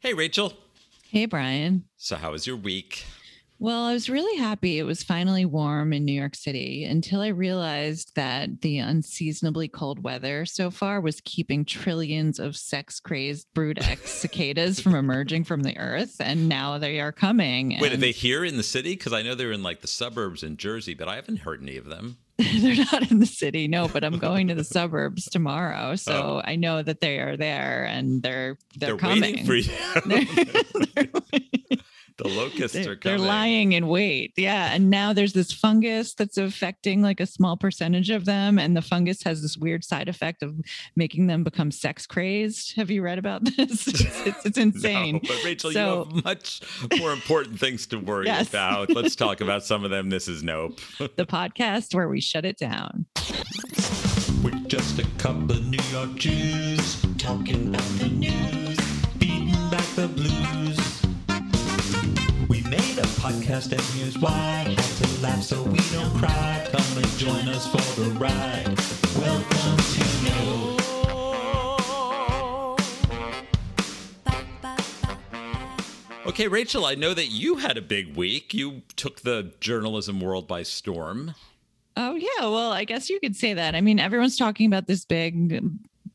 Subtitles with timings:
[0.00, 0.54] Hey, Rachel.
[1.10, 1.84] Hey, Brian.
[1.98, 3.04] So, how was your week?
[3.58, 7.26] Well, I was really happy it was finally warm in New York City until I
[7.26, 13.78] realized that the unseasonably cold weather so far was keeping trillions of sex crazed brood
[13.82, 16.16] X cicadas from emerging from the earth.
[16.18, 17.76] And now they are coming.
[17.78, 18.94] Wait, are they here in the city?
[18.94, 21.76] Because I know they're in like the suburbs in Jersey, but I haven't heard any
[21.76, 22.16] of them.
[22.60, 25.96] they're not in the city, no, but I'm going to the suburbs tomorrow.
[25.96, 26.42] So Oh.
[26.44, 29.46] I know that they are there and they're they're, waiting coming.
[29.46, 29.72] for you.
[30.94, 31.08] They're-
[32.22, 34.32] the locusts they're, are they're lying in wait.
[34.36, 34.72] Yeah.
[34.72, 38.58] And now there's this fungus that's affecting like a small percentage of them.
[38.58, 40.54] And the fungus has this weird side effect of
[40.96, 42.76] making them become sex crazed.
[42.76, 43.86] Have you read about this?
[43.86, 45.14] It's, it's, it's insane.
[45.14, 46.60] No, but Rachel, So- you have much
[46.98, 48.48] more important things to worry Yes.
[48.48, 48.90] about.
[48.90, 50.10] Let's talk about some of them.
[50.10, 50.78] This is Nope.
[50.98, 53.06] The podcast where we shut it down.
[54.42, 58.59] We're just a couple of New York Jews talking about the news,
[63.30, 64.30] podcast and here's why.
[64.30, 66.66] Had to laugh so we don't cry.
[66.70, 68.66] Come and join us for the ride.
[69.18, 70.10] Welcome to
[76.26, 78.54] Okay, Rachel, I know that you had a big week.
[78.54, 81.34] You took the journalism world by storm.
[81.96, 82.46] Oh, yeah.
[82.46, 83.74] Well, I guess you could say that.
[83.74, 85.60] I mean, everyone's talking about this big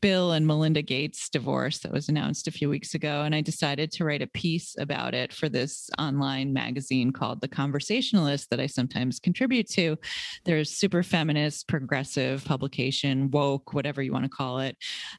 [0.06, 3.22] Bill and Melinda Gates divorce that was announced a few weeks ago.
[3.22, 7.48] And I decided to write a piece about it for this online magazine called The
[7.48, 9.96] Conversationalist that I sometimes contribute to.
[10.44, 14.76] There's super feminist, progressive publication, woke, whatever you want to call it.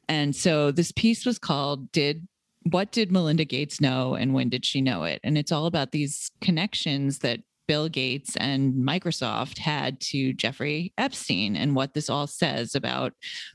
[0.08, 2.26] And so this piece was called Did
[2.70, 5.20] what did Melinda Gates know and when did she know it?
[5.22, 11.54] And it's all about these connections that Bill Gates and Microsoft had to Jeffrey Epstein
[11.54, 13.12] and what this all says about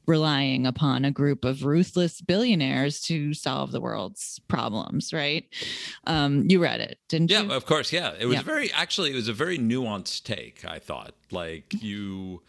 [0.08, 5.45] relying upon a group of ruthless billionaires to solve the world's problems, right?
[6.08, 7.50] Um, you read it, didn't Yeah, you?
[7.50, 7.91] Yeah, of course.
[7.91, 8.41] Yeah, it was Yeah.
[8.44, 9.11] very actually.
[9.11, 10.64] It was a very nuanced take.
[10.64, 12.44] I thought, like you,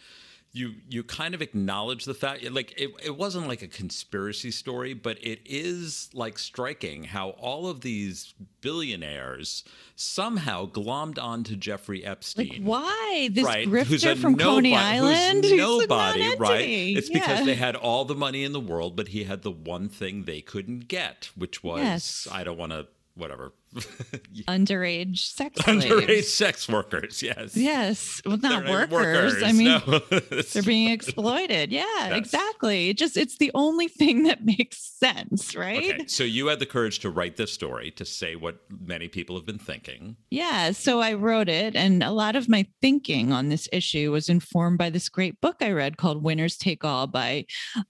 [0.57, 4.95] you, you kind of acknowledge the fact, like it, it wasn't like a conspiracy story,
[4.95, 9.65] but it is like striking how all of these billionaires
[9.97, 12.49] somehow glommed onto Jeffrey Epstein.
[12.49, 15.45] Like, why this right, grifter from Coney Island?
[15.57, 16.69] nobody, right?
[16.69, 17.45] It's because Yeah.
[17.47, 20.41] they had all the money in the world, but he had the one thing they
[20.41, 22.29] couldn't get, which was Yes.
[22.31, 22.87] I don't want to
[23.17, 23.53] whatever
[24.49, 27.23] underage sex underage sex workers.
[27.23, 29.43] Yes, Yes, well, not They're workers.
[29.43, 29.99] I mean, no.
[30.53, 31.73] they're being exploited.
[31.73, 32.91] Yeah, exactly.
[32.91, 35.95] It just it's the only thing that makes sense, right?
[35.95, 39.37] Okay, so you had the courage to write this story to say what many people
[39.37, 40.17] have been thinking.
[40.31, 44.29] Yeah, so I wrote it, and a lot of my thinking on this issue was
[44.29, 47.47] informed by this great book I read called "Winners Take All" by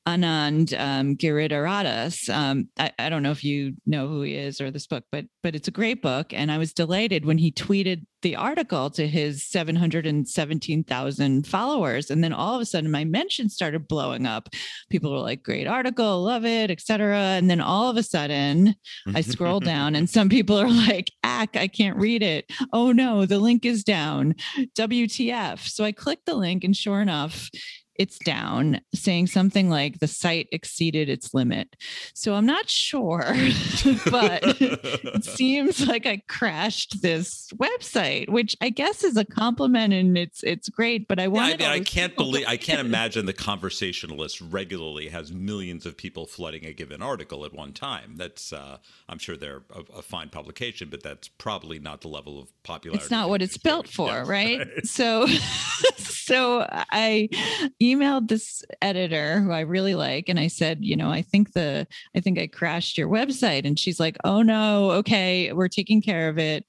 [0.07, 2.29] Anand um, Giridharadas.
[2.31, 5.27] Um, I, I don't know if you know who he is or this book, but
[5.43, 9.07] but it's a great book, and I was delighted when he tweeted the article to
[9.07, 12.11] his 717,000 followers.
[12.11, 14.49] And then all of a sudden my mentions started blowing up.
[14.89, 17.19] People were like, great article, love it, etc.
[17.19, 18.77] And then all of a sudden
[19.15, 22.51] I scroll down and some people are like, ack, I can't read it.
[22.73, 24.37] Oh no, the link is down.
[24.75, 25.69] WTF.
[25.69, 27.51] So I clicked the link and sure enough,
[27.97, 31.77] it's down, saying something like the site exceeded its limit.
[32.15, 33.21] So I'm not sure,
[34.11, 40.17] but it seems like I crashed this website, which I guess is a compliment and
[40.19, 41.07] it's it's great.
[41.09, 41.63] But I Yeah, wanted.
[41.63, 45.97] I mean, I can't to believe, I can't imagine the conversationalist regularly has millions of
[45.97, 48.17] people flooding a given article at one time.
[48.17, 48.79] That's, uh,
[49.09, 53.05] I'm sure they're a, a fine publication, but that's probably not the level of popularity.
[53.05, 54.61] It's not what it's built for, Yes, right?
[54.85, 55.27] So,
[55.97, 57.29] so I
[57.85, 61.87] emailed this editor who I really like, and I said, you know, I think the,
[62.17, 66.29] I think I crashed your website, and she's like, oh no, okay, we're taking care
[66.29, 66.67] of it.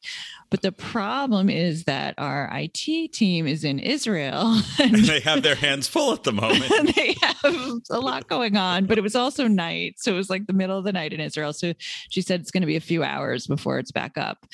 [0.51, 5.55] But the problem is that our IT team is in Israel, and they have their
[5.55, 6.71] hands full at the moment.
[6.71, 9.95] and they have a lot going on, but it was also night.
[9.97, 11.51] So it was like the middle of the night in Israel.
[11.51, 11.73] So
[12.09, 14.45] she said it's going to be a few hours before it's back up.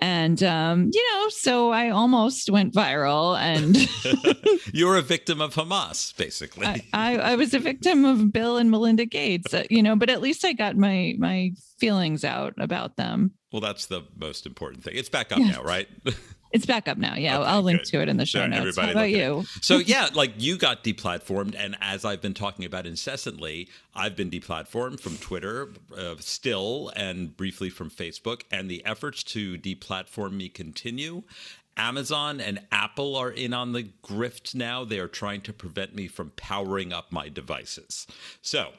[0.00, 3.76] And, um, you know, so I almost went viral and
[4.72, 6.66] You're a victim of Hamas, basically.
[6.66, 10.10] I, I, I was a victim of Bill and Melinda Gates, uh, you know, but
[10.10, 13.32] at least I got my, my feelings out about them.
[13.52, 14.94] well, that's the most important thing.
[14.96, 15.88] It's back up now, right?
[16.52, 17.14] It's back up now.
[17.14, 17.38] Yeah.
[17.38, 17.86] Okay, I'll link good.
[17.86, 18.76] to it in the show notes.
[18.76, 19.44] How everybody about you?
[19.60, 24.30] So yeah, like you got deplatformed, and as I've been talking about incessantly, I've been
[24.30, 30.48] deplatformed from Twitter, uh, still, and briefly from Facebook, and the efforts to deplatform me
[30.48, 31.22] continue.
[31.76, 34.84] Amazon and Apple are in on the grift now.
[34.84, 38.06] They are trying to prevent me from powering up my devices.
[38.42, 38.72] So,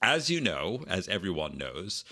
[0.00, 2.04] as you know, as everyone knows,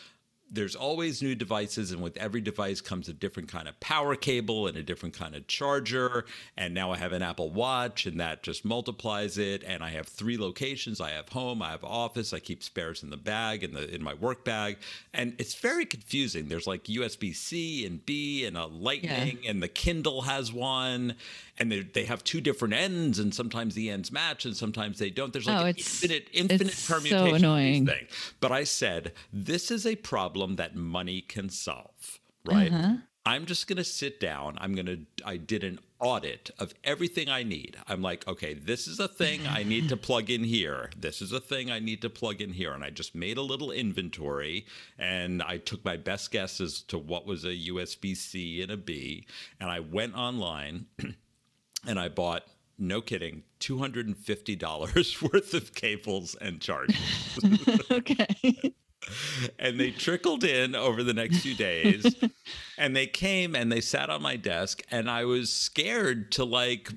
[0.51, 4.67] there's always new devices, and with every device comes a different kind of power cable
[4.69, 6.25] and a different kind of charger.
[6.57, 9.65] And now I have an Apple Watch, and that just multiplies it.
[9.67, 12.33] And I have three locations: I have home, I have office.
[12.33, 14.79] I keep spares in the bag in the in my work bag,
[15.13, 16.49] and it's very confusing.
[16.49, 21.15] There's like USB C and B and a Lightning, and the Kindle has one,
[21.59, 25.11] and they they have two different ends, and sometimes the ends match, and sometimes they
[25.11, 25.33] don't.
[25.33, 27.25] There's like Oh, an it's- infinite infinite it's so permutation.
[27.25, 27.87] these annoying.
[27.87, 28.11] things.
[28.41, 32.73] But I said, this is a problem that money can solve, right?
[32.73, 32.97] Uh-huh.
[33.27, 34.57] I'm just going to sit down.
[34.61, 37.77] I'm going to, I did an audit of everything I need.
[37.89, 40.91] I'm like, okay, this is a thing I need to plug in here.
[40.97, 42.73] This is a thing I need to plug in here.
[42.73, 44.65] And I just made a little inventory
[44.97, 48.77] and I took my best guess as to what was a USB C and a
[48.77, 49.27] B.
[49.59, 50.87] And I went online
[51.87, 52.45] and I bought,
[52.79, 57.41] no kidding, $250 worth of cables and chargers.
[57.91, 58.73] okay.
[59.59, 62.15] and they trickled in over the next few days
[62.79, 66.91] and they came and they sat on my desk and i was scared to like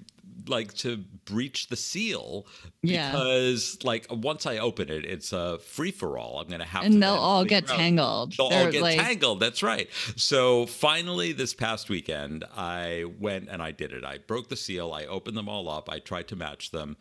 [0.47, 2.47] like to breach the seal
[2.81, 3.11] Yeah.
[3.11, 7.13] because like once i open it it's a free-for-all i'm gonna have to And they'll
[7.13, 8.33] all get out- tangled.
[8.35, 9.39] They'll all They're get like- tangled.
[9.39, 9.89] That's right.
[10.15, 14.03] So finally, this past weekend, I went and I did it.
[14.03, 14.91] I broke the seal.
[14.93, 15.87] I opened them all up.
[15.89, 16.97] I tried to match them.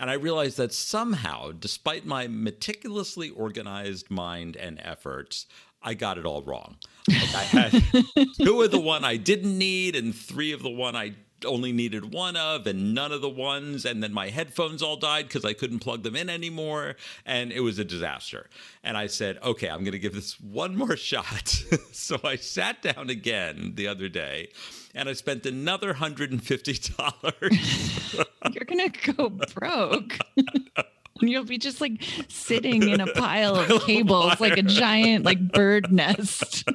[0.00, 5.44] And I realized that somehow, despite my meticulously organized mind and efforts,
[5.82, 6.76] I got it all wrong.
[7.06, 7.72] Like I had
[8.42, 11.12] two of the one I didn't need and three of the one I
[11.44, 15.28] only needed one of and none of the ones and then my headphones all died
[15.28, 18.48] because I couldn't plug them in anymore and it was a disaster.
[18.82, 21.48] And I said, "Okay, I'm going to give this one more shot."
[21.92, 24.48] so I sat down again the other day
[24.94, 28.26] and I spent another $150.
[28.54, 30.18] You're gonna go broke.
[30.36, 35.52] And You'll be just like sitting in a pile of cables like a giant like
[35.52, 36.68] bird nest.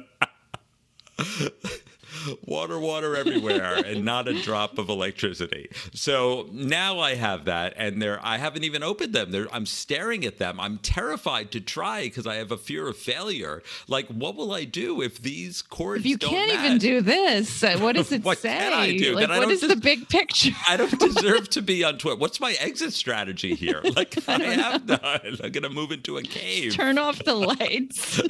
[2.44, 5.68] Water, water everywhere, and not a drop of electricity.
[5.94, 9.30] So now I have that, and they're I haven't even opened them.
[9.30, 10.58] They're, I'm staring at them.
[10.60, 13.62] I'm terrified to try because I have a fear of failure.
[13.88, 16.64] Like, what will I do if these cords If you can't match?
[16.64, 18.48] even do this, uh, what does it What say?
[18.56, 19.14] can I do?
[19.14, 20.50] Like, I what don't the big picture?
[20.68, 22.16] I don't deserve to be on Twitter.
[22.18, 23.80] What's my exit strategy here?
[23.94, 25.38] Like I, have none.
[25.42, 26.74] I'm gonna move into a cave.
[26.74, 28.20] Turn off the lights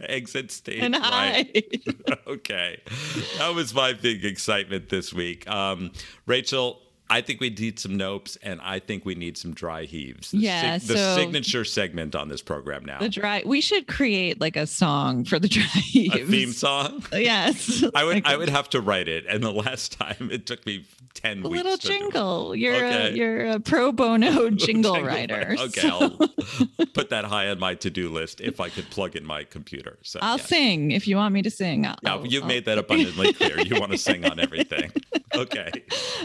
[0.00, 0.80] exit stage.
[0.82, 1.82] and right.
[2.26, 2.80] okay.
[3.38, 5.48] That was my big excitement this week.
[5.48, 5.92] Um,
[6.26, 10.32] Rachel, I think we need some nopes and I think we need some dry heaves.
[10.32, 12.98] The, Yeah, the so- signature segment on this program now.
[12.98, 13.42] The dry.
[13.46, 16.28] We should create like a song for the dry a heaves.
[16.30, 17.04] theme song.
[17.12, 17.84] Yes.
[17.94, 20.84] I would I would have to write it, and the last time it took me
[21.14, 21.62] ten a weeks.
[21.64, 21.98] little to do it.
[21.98, 22.56] jingle.
[22.56, 23.08] You're Okay.
[23.08, 25.54] a you're a pro bono jingle, writer.
[25.58, 26.16] Okay, so
[26.78, 29.98] I'll put that high on my to-do list if I could plug in my computer.
[30.02, 30.44] So I'll yeah.
[30.44, 31.86] sing if you want me to sing.
[31.86, 33.60] I'll, Yeah, you've I'll- made that abundantly clear.
[33.60, 34.90] You want to sing on everything.
[35.34, 35.70] Okay.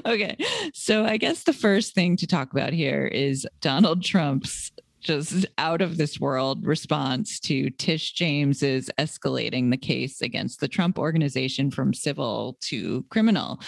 [0.05, 0.37] okay.
[0.73, 4.71] So I guess the first thing to talk about here is Donald Trump's
[5.01, 10.99] just out of this world response to Tish James's escalating the case against the Trump
[10.99, 13.59] organization from civil to criminal.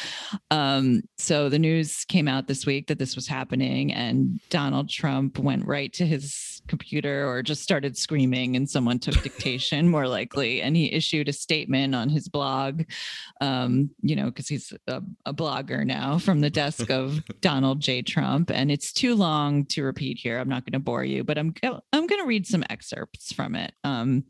[0.51, 5.39] Um, so the news came out this week that this was happening, and Donald Trump
[5.39, 10.62] went right to his computer or just started screaming, and someone took dictation, more likely,
[10.62, 12.83] and he issued a statement on his blog
[13.42, 18.02] um, you know, because he's a, a blogger now from the desk of Donald J.
[18.02, 20.40] Trump, and it's too long to repeat here.
[20.40, 23.56] I'm not going to bore you, but I'm I'm going to read some excerpts from
[23.56, 23.73] it.
[23.83, 24.23] Um,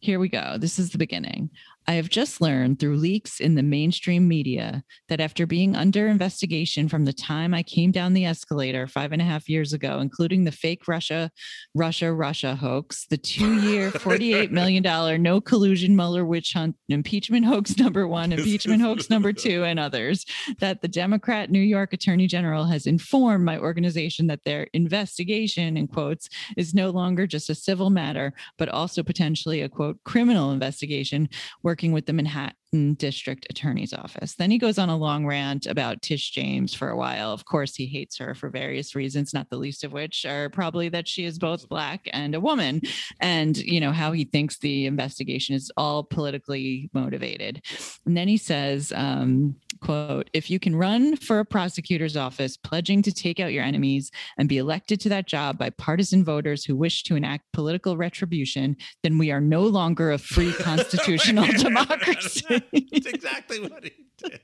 [0.00, 0.56] here we go.
[0.58, 1.50] This is the beginning.
[1.86, 6.88] I have just learned through leaks in the mainstream media that after being under investigation
[6.88, 10.44] from the time I came down the escalator five and a half years ago, including
[10.44, 11.30] the fake Russia,
[11.74, 14.82] Russia, Russia hoax, the two year, $48 million
[15.22, 20.24] no collusion Mueller witch hunt, impeachment hoax number one, impeachment hoax number two, and others,
[20.60, 25.86] that the Democrat New York Attorney General has informed my organization that their investigation, in
[25.86, 31.28] quotes, is no longer just a civil matter, but also potentially a quote criminal investigation
[31.74, 34.34] working with the Manhattan District Attorney's Office.
[34.34, 37.30] Then he goes on a long rant about Tish James for a while.
[37.32, 40.88] Of course, he hates her for various reasons, not the least of which are probably
[40.88, 42.82] that she is both black and a woman,
[43.20, 47.62] and you know how he thinks the investigation is all politically motivated.
[48.06, 53.02] And then he says, um, quote, if you can run for a prosecutor's office pledging
[53.02, 56.76] to take out your enemies and be elected to that job by partisan voters who
[56.76, 62.62] wish to enact political retribution, then we are no longer a free constitutional democracy.
[62.72, 64.40] That's exactly what he did.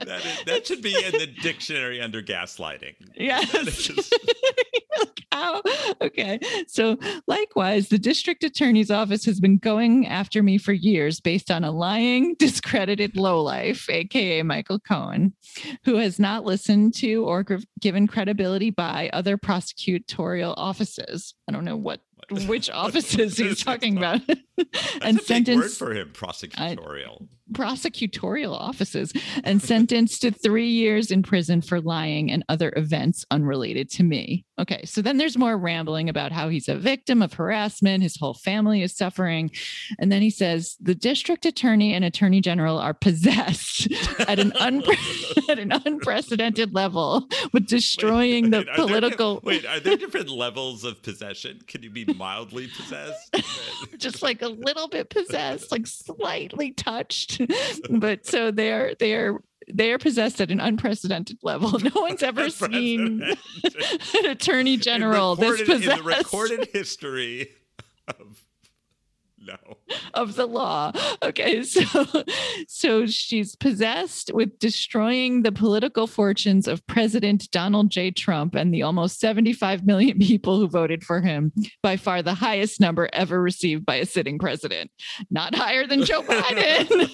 [0.00, 2.94] That, is, that should be in the dictionary under gaslighting.
[3.16, 3.54] Yes.
[3.54, 4.10] Is-
[4.98, 5.20] Like,
[6.00, 6.38] Okay.
[6.68, 6.96] So,
[7.26, 11.70] likewise, the district attorney's office has been going after me for years based on a
[11.70, 15.34] lying, discredited lowlife, AKA Michael Cohen,
[15.84, 17.44] who has not listened to or
[17.80, 21.34] given credibility by other prosecutorial offices.
[21.48, 22.00] I don't know what
[22.46, 24.20] which offices he's talking about.
[25.02, 27.28] And a big word for him, prosecutorial.
[27.52, 29.12] Prosecutorial offices
[29.44, 34.44] and sentenced to three years in prison for lying and other events unrelated to me.
[34.58, 38.34] Okay, so then there's more rambling about how he's a victim of harassment, his whole
[38.34, 39.50] family is suffering.
[39.98, 43.86] And then he says the district attorney and attorney general are possessed
[44.20, 49.40] at an, unpre- at an unprecedented level with destroying the Wait, are there- political.
[49.44, 51.60] wait, are there different levels of possession?
[51.66, 53.36] Can you be mildly possessed?
[53.98, 57.35] just like a little bit possessed, like slightly touched.
[57.90, 59.38] but so they're they're
[59.68, 61.78] they're possessed at an unprecedented level.
[61.82, 63.22] No one's ever seen
[64.14, 67.48] an attorney general this recorded- in the recorded history
[68.08, 68.42] of.
[70.14, 70.92] Of the law.
[71.22, 72.04] Okay, so
[72.68, 78.10] so she's possessed with destroying the political fortunes of President Donald J.
[78.10, 81.52] Trump and the almost 75 million people who voted for him,
[81.82, 84.90] by far the highest number ever received by a sitting president.
[85.30, 87.10] Not higher than Joe Biden.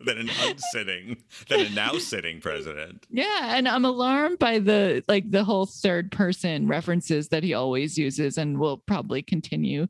[0.04, 3.06] than an unsitting, than a now sitting president.
[3.10, 7.98] Yeah, and I'm alarmed by the like the whole third person references that he always
[7.98, 9.86] uses and will probably continue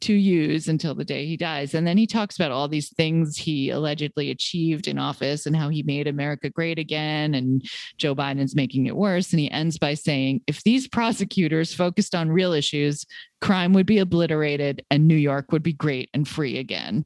[0.00, 1.63] to use until the day he dies.
[1.72, 5.68] And then he talks about all these things he allegedly achieved in office and how
[5.68, 7.64] he made America great again and
[7.96, 12.28] Joe Biden's making it worse and he ends by saying if these prosecutors focused on
[12.28, 13.06] real issues,
[13.40, 17.04] crime would be obliterated and New York would be great and free again.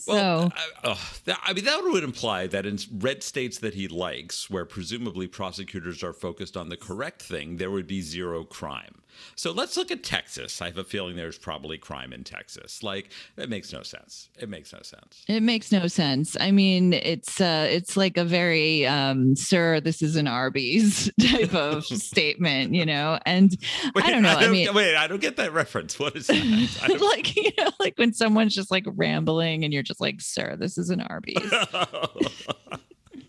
[0.00, 3.74] So Well, I, oh, that, I mean, that would imply that in red states that
[3.74, 8.44] he likes, where presumably prosecutors are focused on the correct thing, there would be zero
[8.44, 9.02] crime.
[9.34, 10.60] So let's look at Texas.
[10.62, 12.82] I have a feeling there's probably crime in Texas.
[12.82, 14.28] Like, it makes no sense.
[14.38, 15.24] It makes no sense.
[15.28, 16.36] It makes no sense.
[16.40, 21.54] I mean, it's uh it's like a very um sir, this is an Arby's type
[21.54, 23.18] of statement, you know.
[23.26, 23.56] And
[23.96, 24.30] I don't know.
[24.30, 25.98] I, mean wait, I don't get that reference.
[25.98, 26.96] What is that?
[27.10, 30.78] Like you know, like when someone's just like rambling and you're just like, sir, this
[30.78, 31.50] is an Arby's.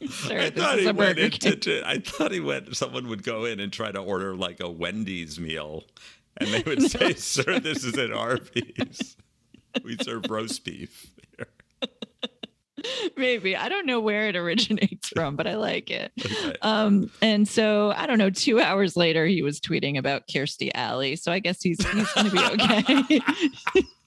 [0.10, 1.56] Sir, I this thought he went into.
[1.56, 2.76] To- I thought he went.
[2.76, 5.84] Someone would go in and try to order like a Wendy's meal,
[6.38, 9.16] and they would say, "Sir, this is an Arby's.
[9.84, 11.12] We serve roast beef."
[13.16, 13.56] Maybe.
[13.56, 16.12] I don't know where it originates from, but I like it.
[16.20, 16.56] Okay.
[16.62, 21.16] Um, and so I don't know, two hours later he was tweeting about Kirstie Alley.
[21.16, 23.22] So I guess he's he's gonna be okay.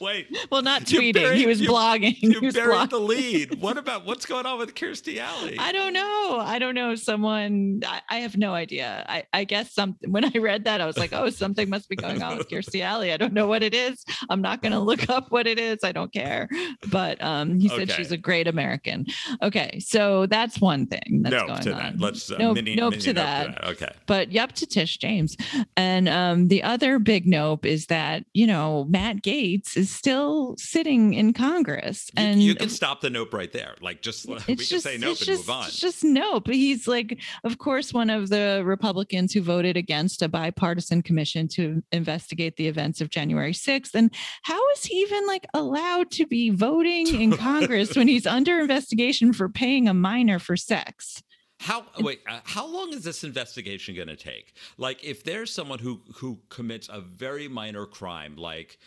[0.00, 2.20] Wait, well, not tweeting, buried- he was you- blogging.
[2.20, 3.60] you He was buried blog- the lead.
[3.64, 5.56] What about what's going on with Kirstie Alley?
[5.58, 6.38] I don't know.
[6.44, 6.94] I don't know.
[6.94, 9.04] Someone, I, I have no idea.
[9.08, 11.96] I, I guess something, when I read that, I was like, oh, something must be
[11.96, 13.12] going on with Kirstie Alley.
[13.12, 14.04] I don't know what it is.
[14.28, 15.78] I'm not going to look up what it is.
[15.82, 16.48] I don't care.
[16.90, 17.92] But um, he said Okay.
[17.94, 19.06] she's a great American.
[19.42, 19.78] Okay.
[19.80, 21.78] So that's one thing that's no going to on.
[21.78, 22.00] that.
[22.00, 23.64] Let's uh, Nope- mini, nope mini to nope that.
[23.64, 23.92] Okay.
[24.06, 25.36] but yep to Tish James.
[25.76, 31.14] And um, the other big nope is that, you know, Matt Gaetz is still sitting
[31.14, 32.10] in Congress.
[32.16, 33.74] And you, can stop the nope right there.
[33.80, 35.66] Like just we can just, say nope it's and just, move on.
[35.66, 36.48] it's just nope.
[36.48, 41.82] He's like, of course, one of the Republicans who voted against a bipartisan commission to
[41.92, 43.94] investigate the events of January 6th.
[43.94, 44.12] And
[44.42, 49.32] how is he even like allowed to be voting in Congress when he's under investigation
[49.32, 51.22] for paying a minor for sex?
[51.60, 52.20] How wait?
[52.28, 54.54] Uh, how long is this investigation going to take?
[54.76, 58.78] Like, if there's someone who who commits a very minor crime, like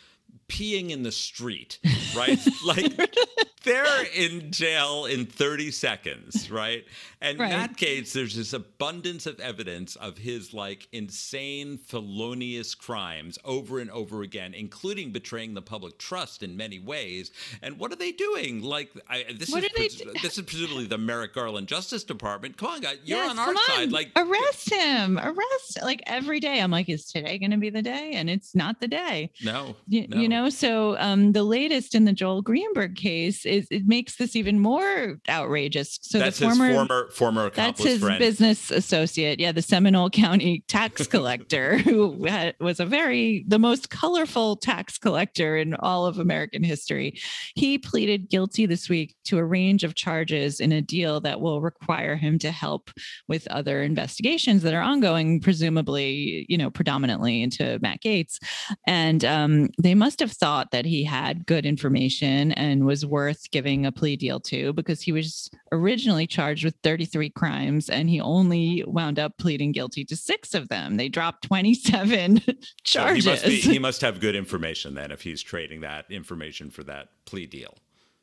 [0.48, 1.78] peeing in the street,
[2.16, 2.38] right?
[2.66, 2.92] like
[3.68, 6.84] they're in jail in 30 seconds, right?
[7.20, 7.50] And Right.
[7.50, 13.90] Matt Gaetz, there's this abundance of evidence of his like insane, felonious crimes over and
[13.90, 17.32] over again, including betraying the public trust in many ways.
[17.60, 18.62] And what are they doing?
[18.62, 22.56] Like, I, this What is pres- this is presumably the Merrick Garland Justice Department.
[22.56, 23.90] Come on, guys, you're Yes, on our side.
[23.90, 26.60] Like, arrest him, arrest like every day.
[26.60, 28.12] I'm like, is today going to be the day?
[28.14, 29.32] And it's not the day.
[29.44, 30.16] no, You, no.
[30.20, 34.36] you know, so um, the latest in the Joel Greenberg case is it makes this
[34.36, 35.98] even more outrageous.
[36.02, 38.18] So that's the former, his former former that's his friend.
[38.18, 43.90] business associate, yeah, the Seminole County tax collector, who had, was a very the most
[43.90, 47.18] colorful tax collector in all of American history.
[47.54, 51.60] He pleaded guilty this week to a range of charges in a deal that will
[51.60, 52.90] require him to help
[53.26, 58.38] with other investigations that are ongoing, presumably, you know, predominantly into Matt Gaetz.
[58.86, 63.86] And um, they must have thought that he had good information and was worth giving
[63.86, 68.84] a plea deal to because he was originally charged with 33 crimes and he only
[68.86, 70.96] wound up pleading guilty to six of them.
[70.96, 72.42] They dropped 27
[72.84, 73.26] charges.
[73.28, 76.70] So he must be, he must have good information then if he's trading that information
[76.70, 77.76] for that plea deal.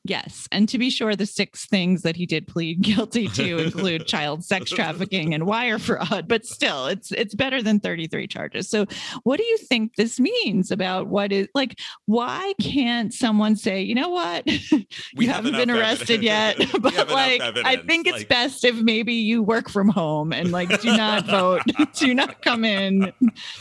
[0.08, 0.48] Yes.
[0.52, 4.46] And to be sure, the six things that he did plead guilty to include child
[4.46, 8.70] sex trafficking and wire fraud, but still it's it's better than 33 charges.
[8.70, 8.86] So
[9.24, 13.96] what do you think this means about what is like why can't someone say, you
[13.96, 14.48] know what?
[15.16, 16.74] We you have haven't been arrested evidence.
[16.74, 16.82] yet.
[16.82, 20.82] But like I think it's like- best if maybe you work from home and like
[20.82, 21.62] do not vote,
[21.94, 23.12] do not come in,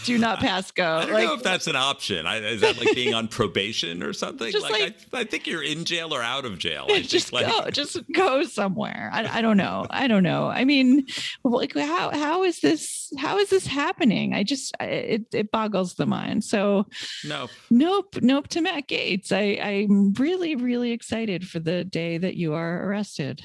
[0.04, 0.84] do not pass go.
[0.84, 2.26] I don't like know if that's an option.
[2.26, 4.50] I, is that like being on probation or something?
[4.52, 6.86] Just like, I, I think you're in jail or out of jail.
[6.88, 9.10] I think just like, go just go somewhere.
[9.12, 9.86] I, I don't know.
[9.90, 10.48] I don't know.
[10.48, 11.06] I mean
[11.44, 14.34] like how how is this how is this happening?
[14.34, 16.44] I just it, it boggles the mind.
[16.44, 16.86] So
[17.24, 17.48] no.
[17.70, 22.54] nope nope to matt gaetz i i'm really really excited for the day that you
[22.54, 23.42] are arrested.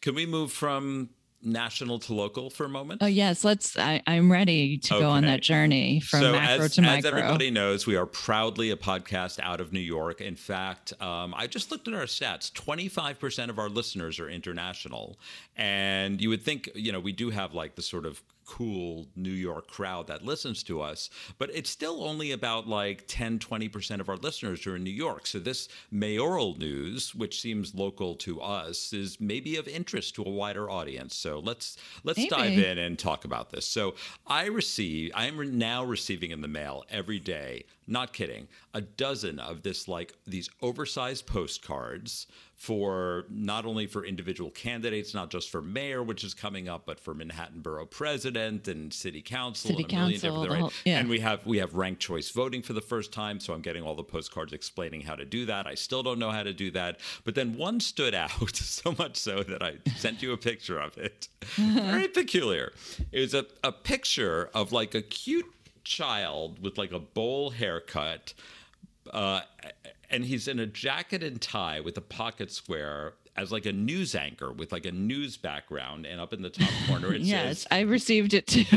[0.00, 1.10] Can we move from
[1.44, 3.02] national to local for a moment?
[3.02, 6.74] oh yes let's i i'm ready to go on that journey from so macro as,
[6.74, 10.20] to as everybody knows, we are proudly a podcast out of New York.
[10.20, 12.52] In fact, um, I just looked at our stats.
[12.52, 15.18] Twenty-five percent of our listeners are international,
[15.56, 19.30] and you would think, you know, we do have like the sort of cool New
[19.30, 24.08] York crowd that listens to us, but it's still only about like 10, 20% of
[24.08, 25.26] our listeners are in New York.
[25.26, 30.30] So this mayoral news, which seems local to us, is maybe of interest to a
[30.30, 31.14] wider audience.
[31.16, 32.30] So let's let's Maybe.
[32.30, 33.66] dive in and talk about this.
[33.66, 33.94] So
[34.26, 39.38] I receive I am now receiving in the mail every day, not kidding, a dozen
[39.38, 42.26] of this like these oversized postcards
[42.64, 46.98] for not only for individual candidates, not just for mayor, which is coming up, but
[46.98, 50.60] for Manhattan Borough President and City Council City and Council, right?
[50.60, 50.98] whole- yeah.
[50.98, 53.82] And we have we have ranked choice voting for the first time, so I'm getting
[53.82, 55.66] all the postcards explaining how to do that.
[55.66, 59.16] I still don't know how to do that, but then one stood out so much
[59.16, 61.28] so that I sent you a picture of it.
[61.56, 62.72] Very peculiar.
[63.12, 65.52] It was a, a picture of like a cute
[65.84, 68.32] child with like a bowl haircut
[69.12, 69.40] uh,
[70.10, 74.14] and he's in a jacket and tie with a pocket square as like a news
[74.14, 77.58] anchor with like a news background and up in the top corner it says yes
[77.62, 78.60] says i received it too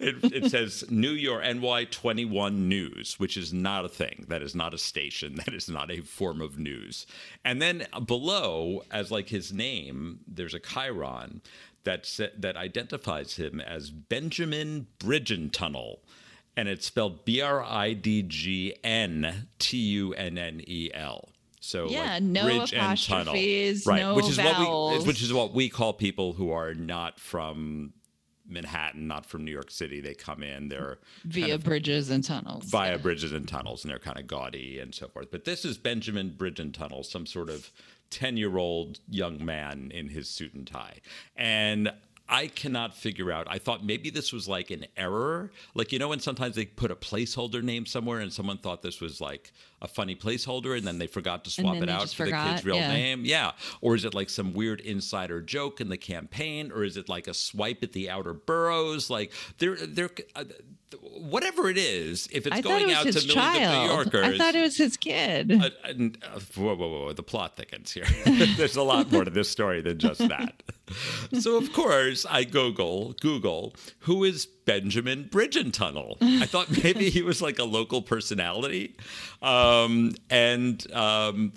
[0.00, 4.24] it, it says New York NY 21 News, which is not a thing.
[4.28, 5.36] That is not a station.
[5.36, 7.06] That is not a form of news.
[7.44, 11.40] And then below, as like his name, there's a chyron
[11.84, 15.98] that that identifies him as Benjamin Bridgentunnel.
[16.56, 21.30] And it's spelled B R I D G N T U N N E L.
[21.60, 24.00] So Yeah, like no bridge and tunnel, apostrophes, right?
[24.00, 27.92] no which is what we, which is what we call people who are not from
[28.48, 30.00] Manhattan, not from New York City.
[30.00, 32.96] They come in, they're via bridges and tunnels via yeah.
[32.96, 35.30] bridges and tunnels, and they're kind of gaudy and so forth.
[35.30, 37.70] But this is Benjamin Bridge and Tunnel, some sort of
[38.10, 40.98] 10 year old young man in his suit and tie.
[41.36, 41.92] And
[42.28, 43.46] I cannot figure out.
[43.50, 45.50] I thought maybe this was like an error.
[45.74, 49.00] Like, you know, when sometimes they put a placeholder name somewhere and someone thought this
[49.00, 52.32] was like a funny placeholder and then they forgot to swap it out for the
[52.32, 52.88] kid's real yeah.
[52.88, 53.24] name.
[53.24, 53.52] Yeah.
[53.80, 56.70] Or is it like some weird insider joke in the campaign?
[56.72, 59.10] Or is it like a swipe at the outer boroughs?
[59.10, 60.44] Like, they're, they're, uh,
[61.00, 63.68] whatever it is, if it's I going it was out his to millions of New
[63.68, 63.90] child.
[63.90, 64.34] Yorkers.
[64.34, 65.52] I thought it was his kid.
[65.52, 68.06] uh, and, uh, whoa, whoa, whoa, the plot thickens here.
[68.56, 70.62] There's a lot more to this story than just that.
[71.40, 76.16] so, of course, I Google, Google, who is Benjamin Bridgentunnel?
[76.20, 78.96] I thought maybe he was like a local personality.
[79.40, 81.52] Um, and um,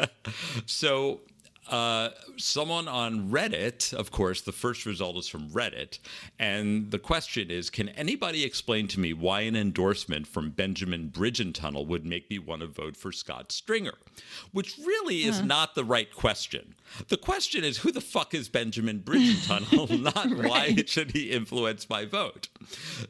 [0.66, 1.20] so
[1.70, 5.98] uh, someone on Reddit, of course, the first result is from Reddit.
[6.38, 11.86] And the question is Can anybody explain to me why an endorsement from Benjamin Bridgentunnel
[11.86, 13.94] would make me want to vote for Scott Stringer?
[14.52, 16.74] Which really is not the right question.
[17.08, 20.88] The question is Who the fuck is Benjamin Bridgentunnel, not why Right.
[20.88, 22.48] should he influence my vote?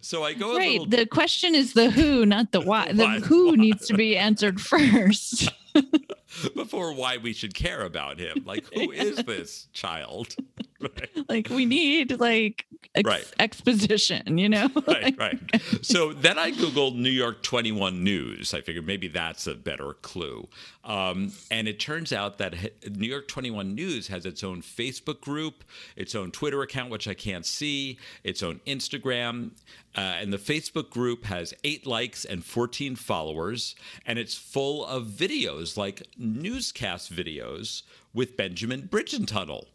[0.01, 0.70] So I go a Right.
[0.73, 0.87] little.
[0.87, 2.92] The question is the who, not the why.
[2.92, 3.55] The Why- who why?
[3.57, 5.49] needs to be answered first.
[6.48, 8.42] before why we should care about him.
[8.44, 10.35] Like, who is this child?
[10.81, 11.11] Right.
[11.29, 12.64] like we need like
[12.95, 13.33] ex- Right.
[13.38, 14.69] exposition, you know?
[14.87, 15.38] right, right.
[15.83, 18.55] So then I Googled New York 21 News.
[18.55, 20.49] I figured maybe that's a better clue.
[20.83, 22.55] Um, and it turns out that
[22.90, 25.62] New York 21 News has its own Facebook group,
[25.97, 29.51] its own Twitter account, which I can't see, its own Instagram.
[29.95, 33.75] Uh, and the Facebook group has eight likes and 14 followers.
[34.07, 37.83] And it's full of videos, like newscast videos
[38.14, 39.66] with Benjamin Bridgentunnel.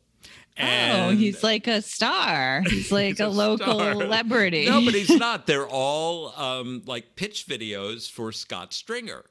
[0.59, 2.63] Oh, he's like a star.
[2.67, 3.93] He's like He's a, a local star.
[3.93, 4.65] celebrity.
[4.67, 5.47] No, but he's not.
[5.47, 9.25] They're all um, like pitch videos for Scott Stringer.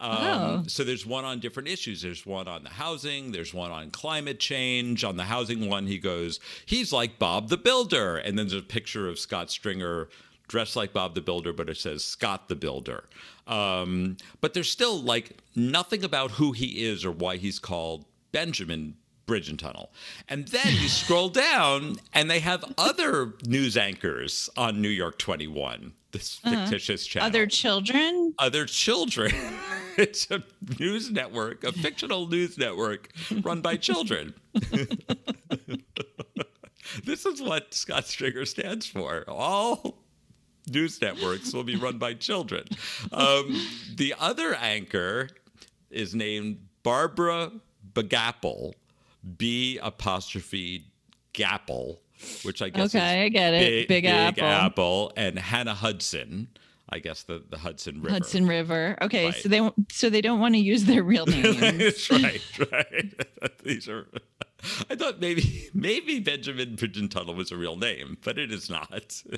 [0.00, 0.62] Um, Oh.
[0.68, 2.02] So there's one on different issues.
[2.02, 3.32] There's one on the housing.
[3.32, 5.02] There's one on climate change.
[5.02, 8.16] On the housing one, he goes, he's like Bob the Builder.
[8.18, 10.08] And then there's a picture of Scott Stringer
[10.46, 13.04] dressed like Bob the Builder, but it says Scott the Builder.
[13.48, 18.94] Um, but there's still like nothing about who he is or why he's called Benjamin
[19.28, 19.92] Bridge and Tunnel.
[20.28, 25.92] And then you scroll down and they have other news anchors on New York 21,
[26.10, 27.26] this fictitious channel.
[27.26, 27.28] Uh-huh.
[27.28, 28.34] Other children?
[28.40, 29.30] other children.
[29.96, 30.42] it's a
[30.80, 33.10] news network, a fictional news network
[33.42, 34.34] run by children.
[37.04, 39.24] this is what Scott Stringer stands for.
[39.28, 39.98] All
[40.70, 42.64] news networks will be run by children.
[43.12, 43.60] Um,
[43.94, 45.28] the other anchor
[45.90, 47.52] is named Barbara
[47.92, 48.72] Bagapple,
[49.36, 50.86] B apostrophe
[51.34, 51.98] Gapple,
[52.42, 53.88] which I guess Okay, I get it.
[53.88, 54.44] Big Apple.
[54.44, 56.48] Apple, and Hannah Hudson.
[56.90, 58.14] I guess the, the Hudson River.
[58.14, 58.96] Hudson River.
[59.02, 59.34] Okay, Right.
[59.34, 61.60] so they so they don't want to use their real names.
[61.60, 62.40] That's right,
[62.72, 63.26] right.
[63.62, 64.06] These are.
[64.90, 69.22] I thought maybe maybe Benjamin Pigeon Tunnel was a real name, but it is not.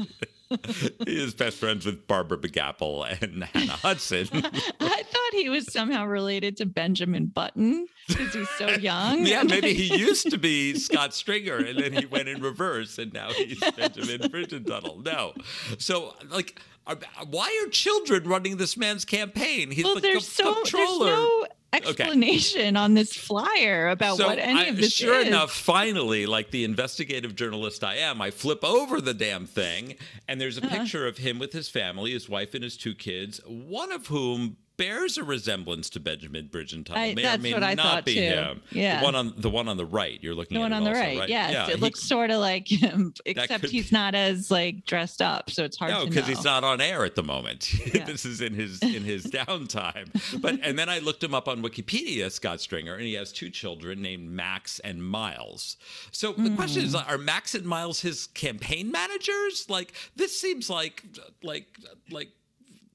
[0.49, 4.29] he is best friends with Barbara Bagapple and Hannah Hudson.
[4.35, 9.27] I thought he was somehow related to Benjamin Button because he's so young.
[9.27, 13.13] yeah, maybe he used to be Scott Stringer, and then he went in reverse, and
[13.13, 15.01] now he's Benjamin Pigeon Tunnel.
[15.05, 15.35] No,
[15.79, 16.61] so like.
[16.87, 16.97] Are,
[17.29, 19.71] why are children running this man's campaign?
[19.71, 21.40] He's Well, the there's co- so there's no
[21.73, 25.23] explanation on this flyer about So what any I- of this sure is.
[25.23, 29.97] Sure enough, finally, like the investigative journalist I am, I flip over the damn thing,
[30.29, 30.79] and there's a Uh-huh.
[30.79, 34.57] picture of him with his family, his wife and his two kids, one of whom
[34.81, 37.03] bears a resemblance to Benjamin Bridgen Tunnel.
[37.03, 38.21] I- may that's or may what I not thought, be too.
[38.21, 38.63] him.
[38.73, 39.01] Yeah.
[39.01, 40.19] the one on the one on the right.
[40.23, 41.29] You're looking the at one on the also, right.
[41.29, 44.87] Yes, Yeah, it he- looks sort of like him, except could he's not as like
[44.87, 46.09] dressed up, so it's hard No, to know.
[46.11, 47.71] because he's not on air at the moment.
[47.91, 48.05] Yeah.
[48.05, 50.09] this is in his in his downtime.
[50.41, 53.51] But and then I looked him up on Wikipedia, Scott Stringer, and he has two
[53.51, 55.77] children named Max and Miles.
[56.13, 57.11] So the question is, mm.
[57.11, 59.67] are Max and Miles his campaign managers?
[59.69, 61.03] Like this seems like
[61.43, 61.67] like
[62.11, 62.29] like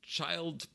[0.01, 0.67] child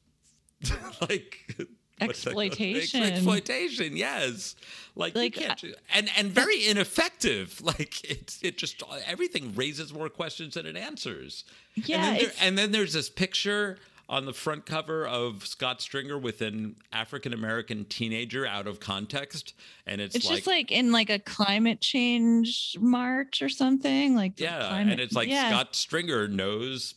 [1.01, 1.57] like.
[1.99, 2.45] what's that called?
[2.45, 3.03] Exploitation.
[3.03, 4.57] exploitation, yes.
[4.97, 7.61] Like, Like, you can't, uh, and and very ineffective.
[7.71, 11.45] Like it, it just everything raises more questions than it answers.
[11.77, 13.79] Yeah, and then, there, and then there's this picture
[14.11, 19.55] on the front cover of Scott Stringer with an African American teenager out of context,
[19.87, 24.17] and it's, It's like, just like in like a climate change march or something.
[24.17, 25.49] Like yeah, climate, and it's like yeah.
[25.51, 26.95] Scott Stringer knows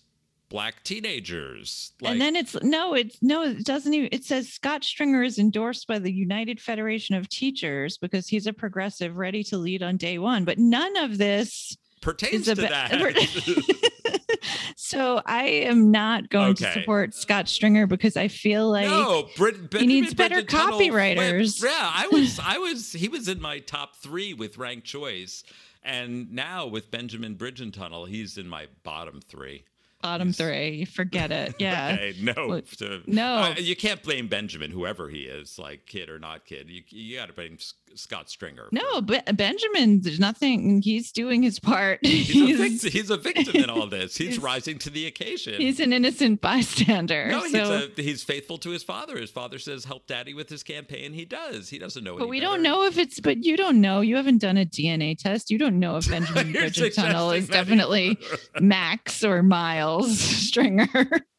[0.54, 1.94] black teenagers.
[2.00, 4.10] Like, and then it's no, it's no, it doesn't even.
[4.12, 8.54] It says Scott Stringer is endorsed by the United Federation of Teachers because he's a
[8.54, 10.46] progressive ready to lead on day one.
[10.46, 12.92] But none of this pertains to a that.
[14.76, 19.72] so I am not going to support Scott Stringer because I feel like no, Brit,
[19.72, 21.64] Benjamin needs better copywriters.
[21.64, 25.44] Yeah, I was, I was, he was in my top three with Rank Choice,
[25.82, 29.64] and now with Benjamin Bridgen Tunnel, he's in my bottom three.
[30.04, 31.56] Bottom three, forget it.
[31.64, 31.94] Yeah.
[31.94, 32.62] Okay, no,
[33.08, 33.36] no.
[33.36, 36.70] uh, you can't blame Benjamin, whoever he is, like kid or not kid.
[36.70, 37.58] You you got to blame
[37.96, 38.68] Scott Stringer.
[38.70, 40.82] for- No, but Benjamin, there's nothing.
[40.82, 42.00] He's doing his part.
[42.06, 42.30] he's,
[42.60, 44.18] a victim, he's a victim in all this.
[44.18, 45.56] He's, He's- rising to the occasion.
[45.60, 47.28] he's an innocent bystander.
[47.28, 49.18] no, he's, a, he's faithful to his father.
[49.18, 51.70] His father says, "Help Daddy with his campaign." He does.
[51.70, 52.18] He doesn't know.
[52.18, 52.52] but we better.
[52.54, 53.20] don't know if it's.
[53.20, 54.02] But you don't know.
[54.02, 55.50] You haven't done a DNA test.
[55.52, 58.18] You don't know if Benjamin Bridget Tunnel is suggesting that he- definitely
[58.60, 60.88] Max or Miles Stringer.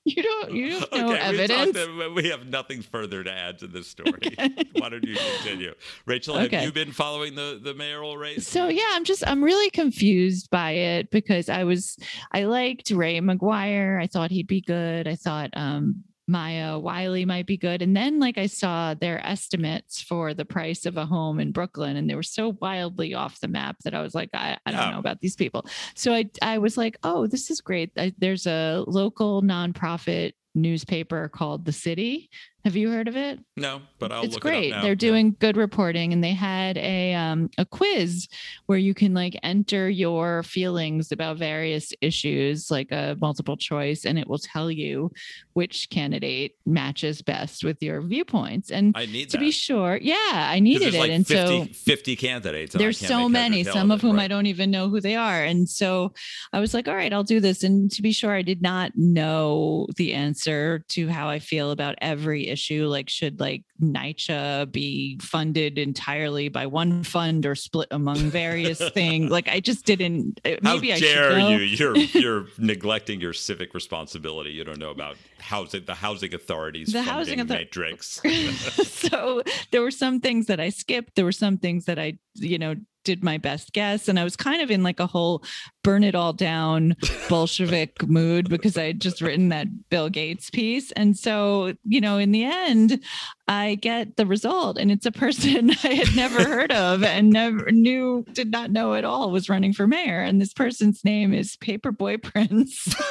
[0.04, 0.52] You don't.
[0.52, 1.76] You have no okay, evidence.
[1.76, 4.36] uh, we have nothing further to add to this story.
[4.72, 5.74] Why don't you continue,
[6.06, 6.36] Rachel?
[6.36, 8.46] Have you been following the the mayoral race?
[8.46, 11.96] So yeah, I'm just I'm really confused by it because I was
[12.32, 14.00] I liked Ray McGuire.
[14.02, 15.08] I thought he'd be good.
[15.08, 17.82] I thought um Maya Wiley might be good.
[17.82, 21.96] And then like I saw their estimates for the price of a home in Brooklyn
[21.96, 24.90] and they were so wildly off the map that I was like, I, I don't
[24.90, 25.66] know about these people.
[25.94, 27.92] So I I was like, oh, this is great.
[27.96, 32.30] I, there's a local nonprofit newspaper called The City.
[32.64, 33.40] Have you heard of it?
[33.56, 34.68] no, but I'll it's look great.
[34.68, 34.76] it up now.
[34.76, 34.82] It's great.
[34.82, 35.12] They're Yeah.
[35.12, 38.26] doing good reporting, and they had a um, a quiz
[38.66, 44.18] where you can like enter your feelings about various issues, like a multiple choice, and
[44.18, 45.10] it will tell you
[45.52, 48.70] which candidate matches best with your viewpoints.
[48.70, 49.40] And I need to that.
[49.40, 52.74] be sure, yeah, I needed there's it, and 50, so 50 candidates.
[52.74, 55.14] there's so make heads or many some of whom i don't even know who they
[55.16, 56.12] are and so
[56.52, 58.90] i was like all right i'll do this and to be sure i did not
[58.96, 62.86] know the answer to how I feel about every issue.
[62.86, 69.30] Like, should like NYCHA be funded entirely by one fund or split among various things?
[69.30, 70.40] Like, I just didn't.
[70.44, 71.58] uh, How Maybe I dare should you?
[71.58, 74.50] You're you're neglecting your civic responsibility.
[74.50, 78.20] You don't know about housing, the housing authorities The housing author- matrix.
[78.88, 81.14] so there were some things that I skipped.
[81.16, 84.08] There were some things that I, you know, did my best guess.
[84.08, 85.44] And I was kind of in like a whole
[85.82, 86.96] burn it all down
[87.28, 90.90] Bolshevik mood because I had just written that Bill Gates piece.
[90.92, 93.00] And so, you know, in the end,
[93.46, 97.70] I get the result and it's a person I had never heard of and never
[97.70, 100.20] knew, did not know at all was running for mayor.
[100.20, 102.94] And this person's name is Paperboy Prince.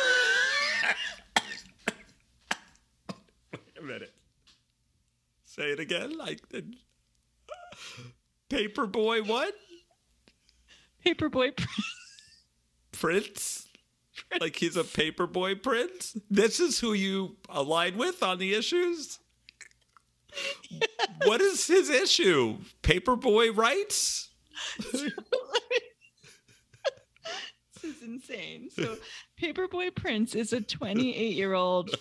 [3.53, 4.13] Wait a minute.
[5.45, 6.17] Say it again.
[6.17, 6.41] Like
[8.49, 9.53] Paperboy, what?
[11.05, 11.93] Paperboy Prince.
[12.91, 13.67] Prince?
[14.39, 16.17] Like he's a paperboy prince?
[16.29, 19.19] This is who you align with on the issues?
[21.25, 22.57] what is his issue?
[22.81, 24.29] Paperboy rights?
[24.91, 25.11] this
[27.83, 28.69] is insane.
[28.71, 28.97] So,
[29.41, 31.95] Paperboy Prince is a 28 year old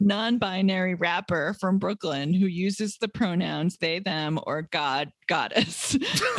[0.00, 5.76] non binary rapper from Brooklyn who uses the pronouns they, them, or God, goddess.
[5.76, 5.98] So,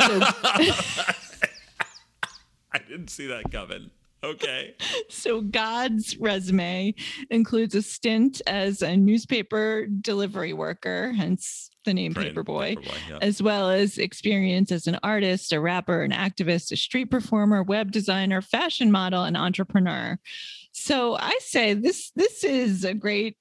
[2.72, 3.90] I didn't see that coming.
[4.24, 4.74] Okay.
[5.10, 6.94] so God's resume
[7.28, 12.76] includes a stint as a newspaper delivery worker, hence the name Print, Paperboy.
[12.76, 13.18] Paperboy, yeah.
[13.20, 17.92] as well as experience as an artist, a rapper, an activist, a street performer, web
[17.92, 20.18] designer, fashion model, and entrepreneur.
[20.74, 23.36] So I say this this is a great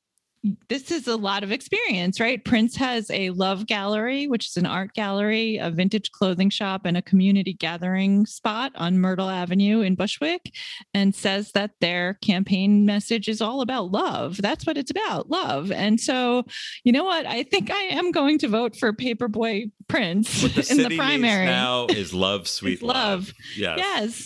[0.67, 2.43] this is a lot of experience, right?
[2.43, 6.97] Prince has a love gallery, which is an art gallery, a vintage clothing shop, and
[6.97, 10.53] a community gathering spot on Myrtle Avenue in Bushwick,
[10.93, 14.41] and says that their campaign message is all about love.
[14.41, 15.71] That's what it's about, love.
[15.71, 16.43] And so,
[16.83, 17.25] you know what?
[17.25, 21.45] I think I am going to vote for Paperboy Prince What the in the primary.
[21.45, 23.27] now is love, sweet love.
[23.27, 23.33] love.
[23.55, 23.77] Yes.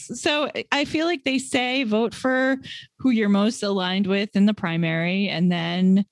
[0.09, 0.21] Yes.
[0.21, 2.57] So I feel like they say vote for
[2.99, 6.05] who you're most aligned with in the primary and then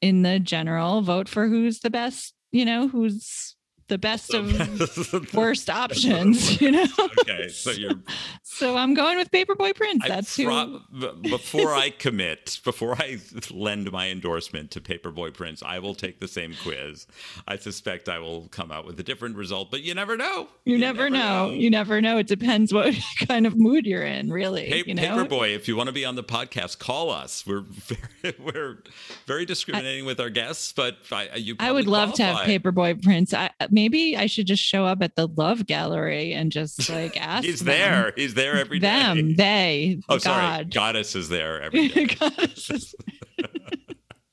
[0.00, 3.51] in the general vote for who's the best, you know, who's
[3.88, 6.86] the best of worst options, you know.
[7.20, 7.92] okay, so you're
[8.44, 10.04] So I'm going with Paperboy Prince.
[10.04, 13.18] I That's who pro- b- before I commit, before I
[13.50, 17.06] lend my endorsement to Paperboy Prince, I will take the same quiz.
[17.48, 20.48] I suspect I will come out with a different result, but you never know.
[20.64, 21.50] you, never, know.
[21.50, 22.18] You never know.
[22.18, 22.94] It depends what
[23.26, 24.68] kind of mood you're in, really.
[24.68, 25.02] Pa- you know?
[25.02, 27.46] Paperboy, if you want to be on the podcast, call us.
[27.46, 28.78] We're very, we're
[29.26, 31.56] very discriminating with our guests, but I, you.
[31.58, 32.46] I would love to have.
[32.46, 33.32] Paperboy Prince.
[33.32, 33.50] I,
[33.82, 37.44] maybe I should just show up at the Love Gallery and just like ask.
[37.44, 38.12] He's them- there.
[38.16, 38.86] He's there every day.
[38.86, 40.64] them, they, Oh, sorry.
[40.66, 42.04] Goddess is there every day.
[42.06, 42.94] Goddesses.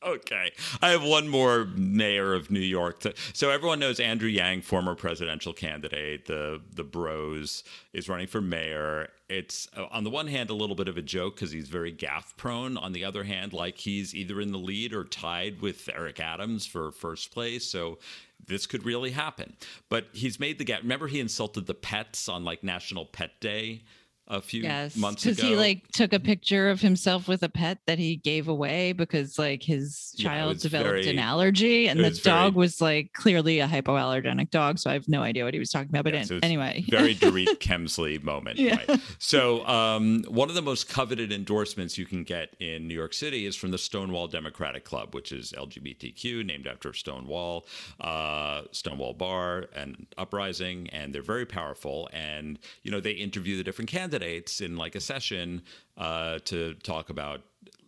[0.09, 0.51] Okay.
[0.81, 3.01] I have one more mayor of New York.
[3.01, 8.41] To, so everyone knows Andrew Yang, former presidential candidate, the the Bros, is running for
[8.41, 9.09] mayor.
[9.29, 11.91] It's uh, on the one hand a little bit of a joke because he's very
[11.91, 12.77] gaff prone.
[12.77, 16.65] On the other hand, like he's either in the lead or tied with Eric Adams
[16.65, 17.65] for first place.
[17.65, 17.99] So
[18.47, 19.55] this could really happen.
[19.89, 20.81] But he's made the gap.
[20.81, 23.83] Remember, he insulted the pets on like National Pet Day
[24.29, 25.33] a few Yes, months ago.
[25.35, 28.91] because he like took a picture of himself with a pet that he gave away
[28.93, 32.79] because like his child was developed very- an allergy, and the was very- dog was
[32.79, 34.77] like clearly a hypoallergenic dog.
[34.77, 36.03] So I have no idea what he was talking about.
[36.03, 38.59] But Yes, an- it was anyway, very Dorit Kemsley moment.
[38.59, 38.75] Yeah.
[38.87, 38.99] Right.
[39.17, 43.47] So um, one of the most coveted endorsements you can get in New York City
[43.47, 47.65] is from the Stonewall Democratic Club, which is LGBTQ, named after Stonewall,
[47.99, 52.07] uh, Stonewall Bar and Uprising, and they're very powerful.
[52.13, 55.61] And you know they interview the different candidates in like a session
[55.97, 57.41] uh, to talk about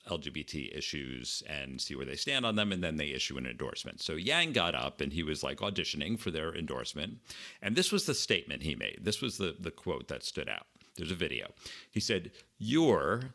[0.08, 4.02] LGBT issues and see where they stand on them, and then they issue an endorsement.
[4.02, 7.20] So Yang got up and he was like auditioning for their endorsement,
[7.62, 9.00] and this was the statement he made.
[9.02, 10.68] This was the the quote that stood out.
[10.96, 11.52] There's a video.
[11.92, 13.34] He said, "You're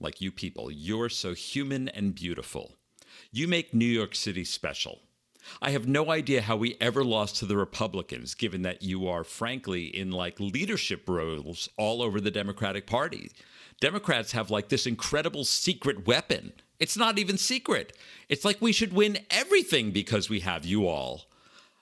[0.00, 0.70] like you people.
[0.70, 2.72] You're so human and beautiful.
[3.30, 5.00] You make New York City special."
[5.62, 9.24] I have no idea how we ever lost to the Republicans, given that you are,
[9.24, 13.30] frankly, in like leadership roles all over the Democratic Party.
[13.80, 16.52] Democrats have like this incredible secret weapon.
[16.78, 17.96] It's not even secret.
[18.28, 21.22] It's like we should win everything because we have you all.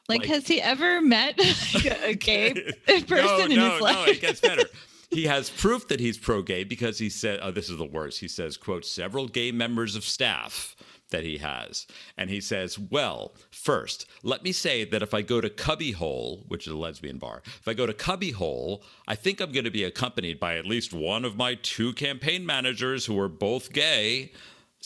[0.09, 1.39] like, like- has he ever met
[2.05, 2.53] a gay
[2.87, 3.97] person no, in no, his life?
[3.97, 4.65] no, it gets better.
[5.11, 8.27] He has proof that he's pro-gay because he said, "Oh, this is the worst." He
[8.27, 10.75] says, "quote several gay members of staff."
[11.15, 11.87] That he has.
[12.17, 16.67] And he says, Well, first, let me say that if I go to Cubbyhole, which
[16.67, 19.85] is a lesbian bar, if I go to Cubbyhole, I think I'm going to be
[19.85, 24.33] accompanied by at least one of my two campaign managers who are both gay.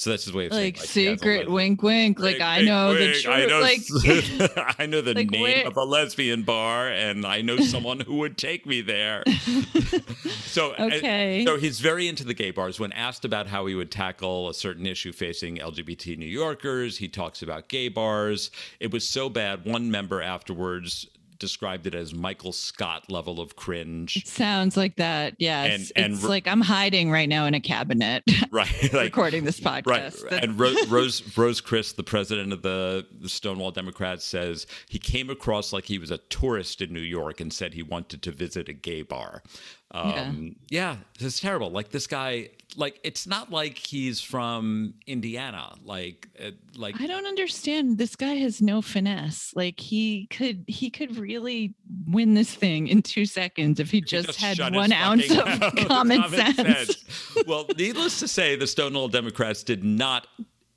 [0.01, 2.41] So that's his way of saying like like, has a secret wink wink like Wink,
[2.41, 5.77] I wink, know the truth I know, like I know the like, name where- of
[5.77, 9.25] a lesbian bar, and I know someone who would take me there.
[10.47, 11.45] so uh, Okay.
[11.45, 12.79] so he's very into the gay bars.
[12.79, 17.09] When asked about how he would tackle a certain issue facing LGBT New Yorkers, he
[17.09, 18.53] talks about gay bars.
[18.79, 19.65] It was so bad.
[19.65, 21.09] One member afterwards
[21.39, 24.25] described it as Michael Scott level of cringe.
[24.27, 27.61] sounds like that yes And- and it's r- like i'm hiding right now in a
[27.61, 32.53] cabinet Right, like recording this Right, podcast That- and Ro- Rose Rose Chris, the president
[32.53, 36.93] of the, the Stonewall Democrats, says he came across like he was a tourist in
[36.93, 39.43] New York and said he wanted to visit a gay bar.
[39.91, 40.97] Um, yeah.
[41.19, 41.71] it's terrible.
[41.71, 45.75] Like this guy, like it's not like he's from Indiana.
[45.83, 47.99] Like, uh, like I don't understand.
[47.99, 49.53] This guy has no finesse.
[49.57, 51.75] Like he could he could really
[52.07, 55.45] win this thing in two seconds if he just, just had one ounce of
[55.87, 57.05] common, Common sense.
[57.47, 60.27] well, needless to say, the Stonewall Democrats did not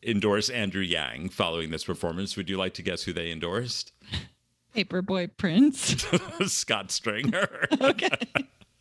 [0.04, 2.36] endorse Andrew Yang following this performance.
[2.38, 3.92] Would you like to guess who they endorsed?
[4.76, 6.06] Paperboy Prince.
[6.48, 7.68] Scott Stringer.
[7.82, 8.10] Okay.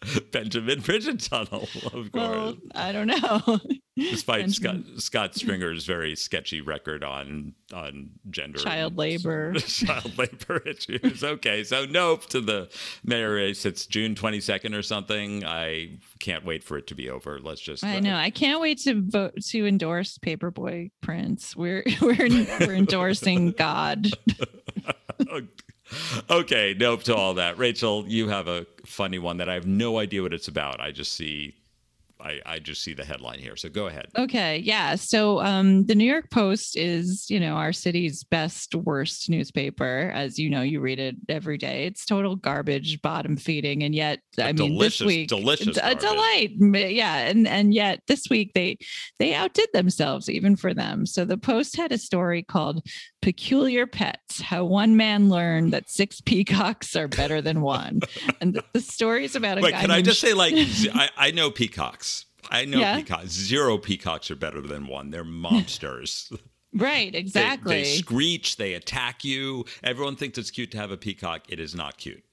[0.33, 2.09] Benjamin Bridget Tunnel, of course.
[2.15, 3.59] well, I don't know.
[3.97, 9.53] Despite Scott, Benjamin- Scott Stringer's very sketchy record on on gender Child labor.
[9.55, 11.23] child labor issues.
[11.23, 12.71] Okay, so nope to the
[13.05, 13.67] mayor race.
[13.67, 15.45] It's June twenty second or something.
[15.45, 17.39] I can't wait for it to be over.
[17.39, 17.85] Let's just.
[17.85, 18.15] I know.
[18.17, 21.55] I can't wait to vote to endorse Paperboy Prince.
[21.55, 22.17] We're we're
[22.61, 24.09] we're endorsing God.
[25.31, 25.43] Oh,
[26.31, 27.59] okay, nope to all that.
[27.59, 30.81] Rachel, you have a funny one that I have no idea what it's about.
[30.81, 31.55] I just see,
[32.21, 33.57] I, I just see the headline here.
[33.57, 34.07] So go ahead.
[34.17, 34.95] Okay, yeah.
[34.95, 40.11] So um, the New York Post is, you know, our city's best, worst newspaper.
[40.15, 41.87] As you know, you read it every day.
[41.87, 46.53] It's total garbage, bottom feeding, and yet, A I mean, this week, delicious a delight.
[46.61, 48.79] Yeah, and and yet this week they
[49.19, 51.07] they outdid themselves even for them.
[51.07, 52.83] So the Post had a story called
[53.23, 58.01] "Peculiar Pets: How One Man Learned That Six Peacocks Are Better Than One,"
[58.41, 59.81] and the, the story is about a Wait, guy.
[59.83, 62.27] can I just say, like, z- I, I know peacocks.
[62.51, 62.97] I know Yeah.
[62.97, 63.29] peacocks.
[63.31, 65.11] Zero peacocks are better than one.
[65.11, 65.25] They're
[65.65, 66.33] monsters.
[66.75, 67.13] right?
[67.13, 67.83] They- Exactly.
[67.83, 68.57] They, screech.
[68.57, 69.65] They attack you.
[69.85, 71.43] Everyone thinks it's cute to have a peacock.
[71.49, 72.25] It is not cute.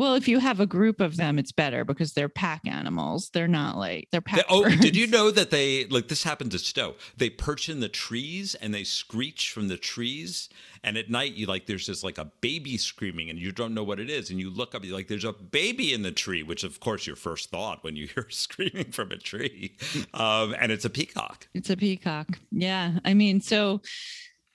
[0.00, 3.28] Well, if you have a group of them, it's better because they're pack animals.
[3.34, 4.38] They're not like they're pack.
[4.38, 6.94] They- oh, did you know that they like this happened to Stowe?
[7.18, 10.48] They perch in the trees and they screech from the trees.
[10.82, 13.84] And at night, you like there's just like a baby screaming, and you don't know
[13.84, 14.30] what it is.
[14.30, 17.06] And you look up, you're like, there's a baby in the tree, which of course
[17.06, 19.76] your first thought when you hear screaming from a tree,
[20.14, 21.46] um, and it's a peacock.
[21.52, 22.38] It's a peacock.
[22.50, 23.00] Yeah.
[23.04, 23.82] I mean, so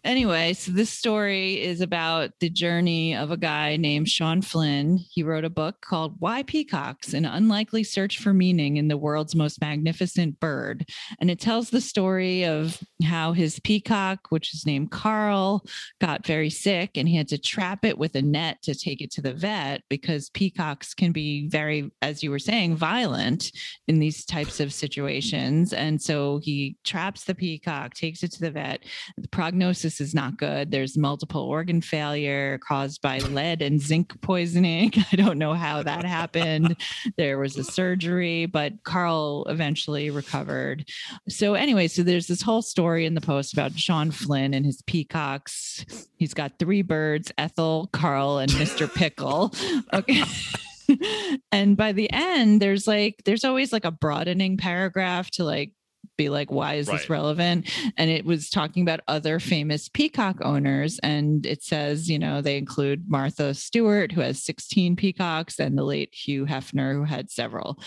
[0.06, 5.00] anyway, so this story is about the journey of a guy named Sean Flynn.
[5.10, 9.36] He wrote a book called Why Peacocks An Unlikely Search for Meaning in the World's
[9.36, 10.88] Most Magnificent Bird.
[11.20, 15.66] And it tells the story of how his peacock, which is named Carl,
[16.00, 19.12] got very sick and he had to trap it with a net to take it
[19.12, 23.52] to the vet because peacocks can be very, as you were saying, violent
[23.88, 25.74] in these types of situations.
[25.74, 28.84] And so he traps the peacock, takes it to the vet.
[29.18, 30.72] The prognosis is not good.
[30.72, 34.94] There's multiple organ failure caused by lead and zinc poisoning.
[35.12, 36.78] I don't know how that happened.
[37.18, 40.88] There was a surgery, but Carl eventually recovered.
[41.30, 44.82] So, anyway, so there's this whole story in the post about Sean Flynn and his
[44.84, 45.86] peacocks.
[46.18, 48.94] He's got three birds Ethel, Carl, and Mr.
[48.94, 49.54] Pickle.
[49.94, 50.24] Okay.
[51.52, 55.72] and by the end, there's like, there's always like a broadening paragraph to like,
[56.18, 56.98] be like, why is Right.
[57.00, 57.70] this relevant?
[57.98, 61.00] And it was talking about other famous peacock owners.
[61.04, 65.84] And it says, you know, they include Martha Stewart, who has 16 peacocks, and the
[65.84, 67.80] late Hugh Hefner, who had several.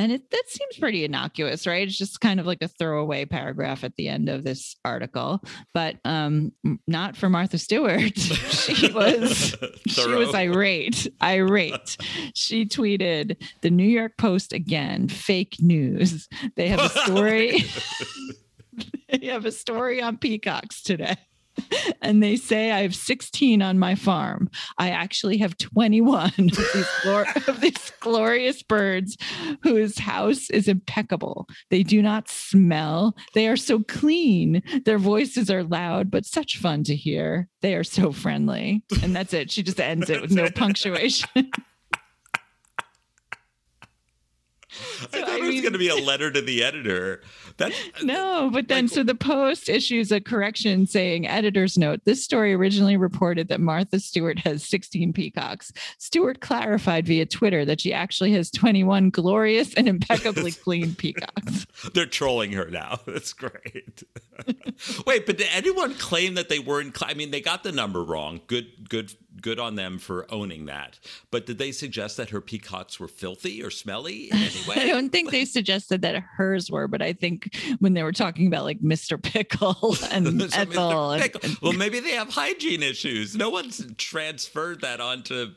[0.00, 1.86] And it that seems pretty innocuous, right?
[1.86, 5.42] It's just kind of like a throwaway paragraph at the end of this article,
[5.74, 6.52] but um,
[6.88, 8.16] not for Martha Stewart.
[8.18, 9.54] she was
[9.86, 11.98] she was irate, irate.
[12.34, 16.28] She tweeted, "The New York Post again, fake news.
[16.56, 17.64] They have a story.
[19.10, 21.18] they have a story on peacocks today."
[22.02, 24.48] And they say I have 16 on my farm.
[24.78, 29.18] I actually have 21 of these, glor- of these glorious birds
[29.62, 31.46] whose house is impeccable.
[31.68, 33.14] They do not smell.
[33.34, 34.62] They are so clean.
[34.86, 37.48] Their voices are loud, but such fun to hear.
[37.60, 38.82] They are so friendly.
[39.02, 39.50] And that's it.
[39.50, 41.28] She just ends it with no punctuation.
[45.02, 47.22] I thought I it was mean- going to be a letter to the editor.
[47.56, 52.22] That's No, but then Like- so the Post issues a correction saying, editor's note, this
[52.24, 55.72] story originally reported that Martha Stewart has 16 peacocks.
[55.98, 61.66] Stewart clarified via Twitter that she actually has 21 glorious and impeccably clean peacocks.
[61.94, 63.00] They're trolling her now.
[63.06, 64.02] That's great.
[65.06, 66.96] Wait, but did anyone claim that they weren't?
[67.04, 68.40] I mean, they got the number wrong.
[68.46, 70.98] Good, good, good on them for owning that.
[71.30, 74.76] But did they suggest that her peacocks were filthy or smelly in any way?
[74.76, 78.46] I don't think they suggested that hers were, but I think when they were talking
[78.46, 79.20] about like Mr.
[79.20, 80.40] Pickle and.
[80.52, 83.36] Ethel, and, well, maybe they have hygiene issues.
[83.36, 85.52] No one's transferred that onto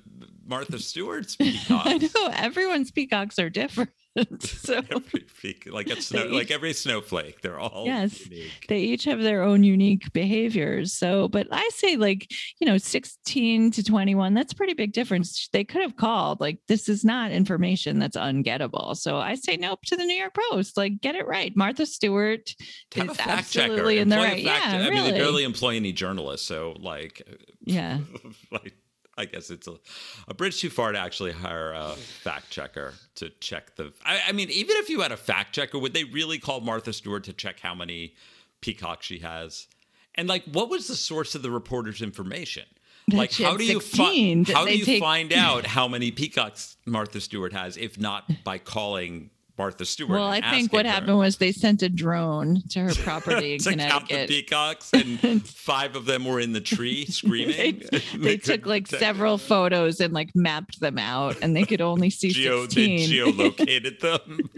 [0.45, 1.88] Martha Stewart's peacocks.
[1.88, 3.91] I know everyone's peacocks are different.
[4.39, 8.28] so Every like a snow, They- like every snowflake, they're all Yes.
[8.30, 8.66] unique.
[8.70, 10.93] they each have their own unique behaviors.
[10.93, 15.49] So, but I say like, you know, 16 to 21, that's a pretty big difference.
[15.51, 18.95] They could have called like, this is not information that's ungettable.
[18.95, 20.78] So I say nope to the New York Post.
[20.78, 21.51] Like, get it right.
[21.55, 22.53] Martha Stewart
[22.95, 23.72] Have is fact checker.
[23.72, 24.45] absolutely in the Employ right.
[24.45, 25.11] fact- Yeah, I mean, really.
[25.11, 27.22] they barely employ any journalists, so like,
[27.61, 27.97] yeah.
[28.51, 28.76] like
[29.18, 29.76] I guess it's a,
[30.28, 33.93] a bridge too far to actually hire a fact checker to check the.
[34.03, 36.93] I, I mean, even if you had a fact checker, would they really call Martha
[36.93, 38.16] Stewart to check how many
[38.61, 39.68] peacocks she has?
[40.16, 42.66] And like, what was the source of the reporter's information?
[43.09, 45.88] That like, how do you 16, find that how do you take- find out how
[45.88, 50.11] many peacocks Martha Stewart has, if not by calling Martha Stewart?
[50.11, 50.91] Well, I think what her?
[50.91, 55.19] happened was they sent a drone to her property in to count the peacocks, and
[55.47, 57.83] five of them were in the tree screaming.
[57.93, 61.81] They, they took like detect- several photos and like mapped them out, and they could
[61.81, 63.09] only see Geo, they 16.
[63.09, 64.49] geolocated them.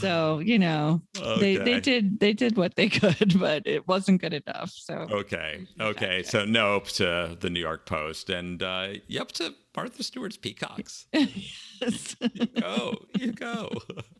[0.00, 1.02] So you know
[1.38, 5.66] they they did they did what they could but it wasn't good enough so Okay.
[5.80, 6.22] Okay.
[6.22, 11.06] So nope to the New York Post and uh, yep to Martha Stewart's peacocks.
[11.80, 12.16] Yes.
[12.34, 12.94] You go.
[13.16, 13.70] You go.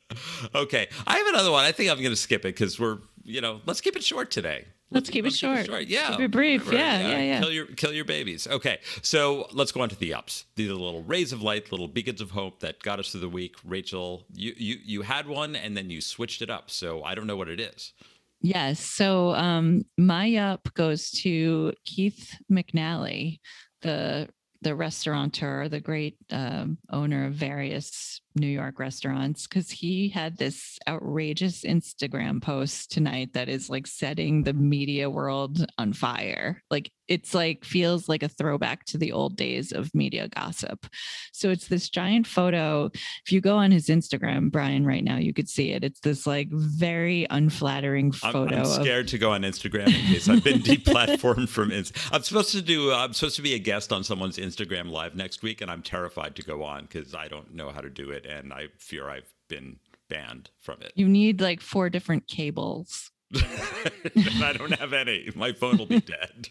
[0.55, 0.87] okay.
[1.09, 1.65] I have another one.
[1.65, 4.31] I think I'm going to skip it because we're you know let's keep it short
[4.31, 4.67] today.
[4.93, 5.69] Let's keep it short.
[5.89, 6.11] Yeah.
[6.13, 6.67] Keep it brief.
[6.67, 7.41] Right, Yeah, yeah, yeah.
[7.41, 8.47] Kill your kill your babies.
[8.47, 8.79] Okay.
[9.03, 10.45] So let's go on to the ups.
[10.55, 13.29] These are little rays of light, little beacons of hope that got us through the
[13.29, 13.57] week.
[13.65, 16.71] Rachel, you you you had one and then you switched it up.
[16.71, 17.93] So I don't know what it is.
[18.41, 23.41] yes so um my up goes to keith mcnally
[23.83, 24.29] the
[24.63, 30.79] the restaurateur the great um, owner of various new york restaurants because he had this
[30.89, 37.35] outrageous instagram post tonight that is like setting the media world on fire like it's
[37.35, 40.87] like feels like a throwback to the old days of media gossip
[41.33, 42.91] so it's this giant photo
[43.25, 46.27] if you go on his instagram brian right now you could see it it's this
[46.27, 50.45] like very unflattering I'm, photo I'm of scared to go on Instagram in case I've
[50.45, 51.71] been deplatformed from.
[51.73, 52.93] Ins- I'm supposed to do.
[52.93, 56.37] I'm supposed to be a guest on someone's Instagram live next week, and I'm terrified
[56.37, 59.33] to go on because I don't know how to do it, and I fear I've
[59.49, 60.93] been banned from it.
[60.95, 65.31] you need like four different cables I don't have any.
[65.35, 66.49] My phone will be dead.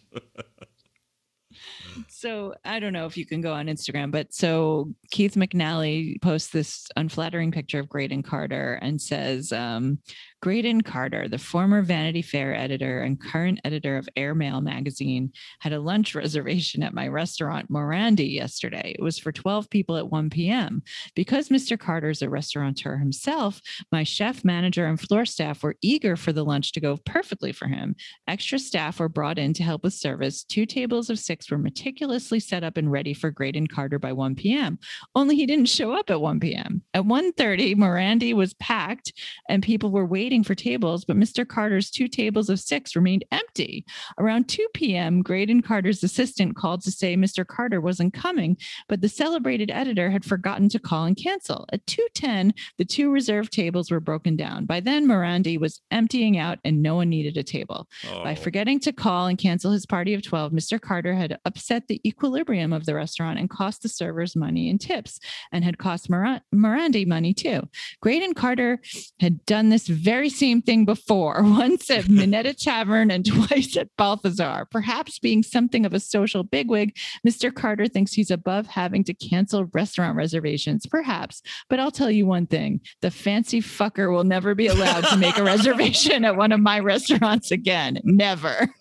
[2.07, 6.51] so I don't know if you can go on Instagram, but so Keith McNally posts
[6.51, 9.99] this unflattering picture of Graydon Carter and says, um,
[10.39, 15.79] Graydon Carter, the former Vanity Fair editor and current editor of Airmail magazine, had a
[15.79, 18.95] lunch reservation at my restaurant Morandi yesterday.
[18.97, 20.83] It was for 12 people at 1 p.m.
[21.15, 21.77] Because Mr.
[21.77, 23.61] Carter is a restaurateur himself,
[23.91, 27.67] my chef, manager, and floor staff were eager for the lunch to go perfectly for
[27.67, 27.95] him.
[28.27, 30.43] Extra staff were brought in to help with service.
[30.43, 34.35] Two tables of six were meticulously set up and ready for Graydon Carter by 1
[34.35, 34.77] p.m.
[35.15, 36.83] Only he didn't show up at 1 p.m.
[36.93, 39.13] At 1:30, Morandi was packed
[39.49, 41.47] and people were waiting for tables, but Mr.
[41.47, 43.85] Carter's two tables of six remained empty.
[44.19, 47.47] Around 2 p.m., Graydon Carter's assistant called to say Mr.
[47.47, 48.57] Carter wasn't coming,
[48.89, 51.65] but the celebrated editor had forgotten to call and cancel.
[51.71, 54.65] At 2:10, the two reserved tables were broken down.
[54.65, 57.87] By then, Morandi was emptying out and no one needed a table.
[58.03, 58.35] By Oh.
[58.35, 60.79] forgetting to call and cancel his party of 12, Mr.
[60.81, 65.19] Carter had upset the equilibrium of the restaurant and cost the servers money and tips
[65.53, 67.61] and had cost Mora- Morandi money too.
[68.01, 68.81] Graydon Carter
[69.19, 74.67] had done this very same thing before, once at Minetta Tavern and twice at Balthazar.
[74.71, 76.95] Perhaps being something of a social bigwig,
[77.27, 77.53] Mr.
[77.53, 80.85] Carter thinks he's above having to cancel restaurant reservations.
[80.85, 81.41] Perhaps.
[81.69, 85.37] But I'll tell you one thing the fancy fucker will never be allowed to make
[85.37, 87.99] a reservation at one of my restaurants again.
[88.03, 88.73] Never.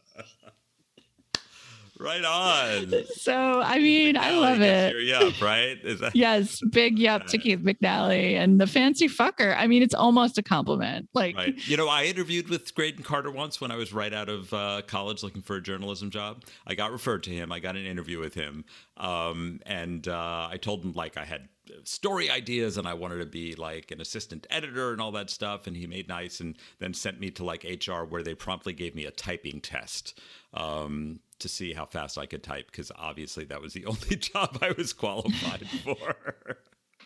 [2.07, 3.05] Right on.
[3.17, 4.95] So, I mean, I love it.
[5.05, 5.77] Yup, right?
[5.83, 9.55] Is that- Yes, big yup to Keith McNally and the fancy fucker.
[9.59, 11.09] I mean, it's almost a compliment.
[11.13, 11.69] Like, Right.
[11.69, 14.83] You know, I interviewed with Graydon Carter once when I was right out of uh,
[14.87, 16.45] college looking for a journalism job.
[16.67, 17.51] I got referred to him.
[17.53, 18.65] I got an interview with him.
[18.97, 21.49] Um, and uh, I told him, like, I had
[21.83, 25.67] story ideas and I wanted to be like an assistant editor and all that stuff.
[25.67, 28.95] And he made nice and then sent me to like HR where they promptly gave
[28.95, 30.17] me a typing test
[30.55, 34.59] um, to see how fast I could type because obviously that was the only job
[34.62, 36.14] I was qualified for.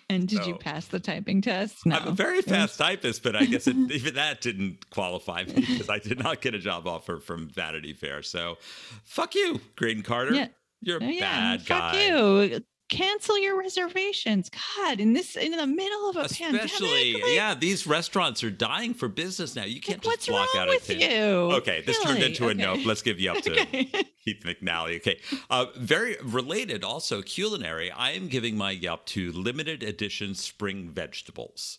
[0.09, 1.87] And did you pass the typing test?
[1.87, 1.95] No.
[1.97, 5.89] I'm a very fast typist, but I guess it, even that didn't qualify me because
[5.89, 8.23] I did not get a job offer from Vanity Fair.
[8.23, 8.59] So,
[9.05, 10.35] fuck you, Graydon Carter.
[10.35, 10.49] Yeah.
[10.81, 11.21] You're a Oh, yeah,
[11.57, 12.07] bad fuck guy.
[12.07, 12.61] you.
[12.91, 14.51] Cancel your reservations.
[14.77, 17.23] God, in this in the middle of a Especially, pandemic.
[17.23, 19.65] like, yeah, these restaurants are dying for business now.
[19.65, 21.23] You can't like, just wrong out a you?
[21.59, 22.31] Okay, this turned Really?
[22.33, 22.81] into a nope.
[22.85, 23.85] Let's give you up to Okay.
[24.25, 24.97] Keith McNally.
[24.97, 25.21] Okay.
[25.49, 27.91] Uh, very related, also culinary.
[27.91, 31.79] I am giving my yup to limited edition spring vegetables.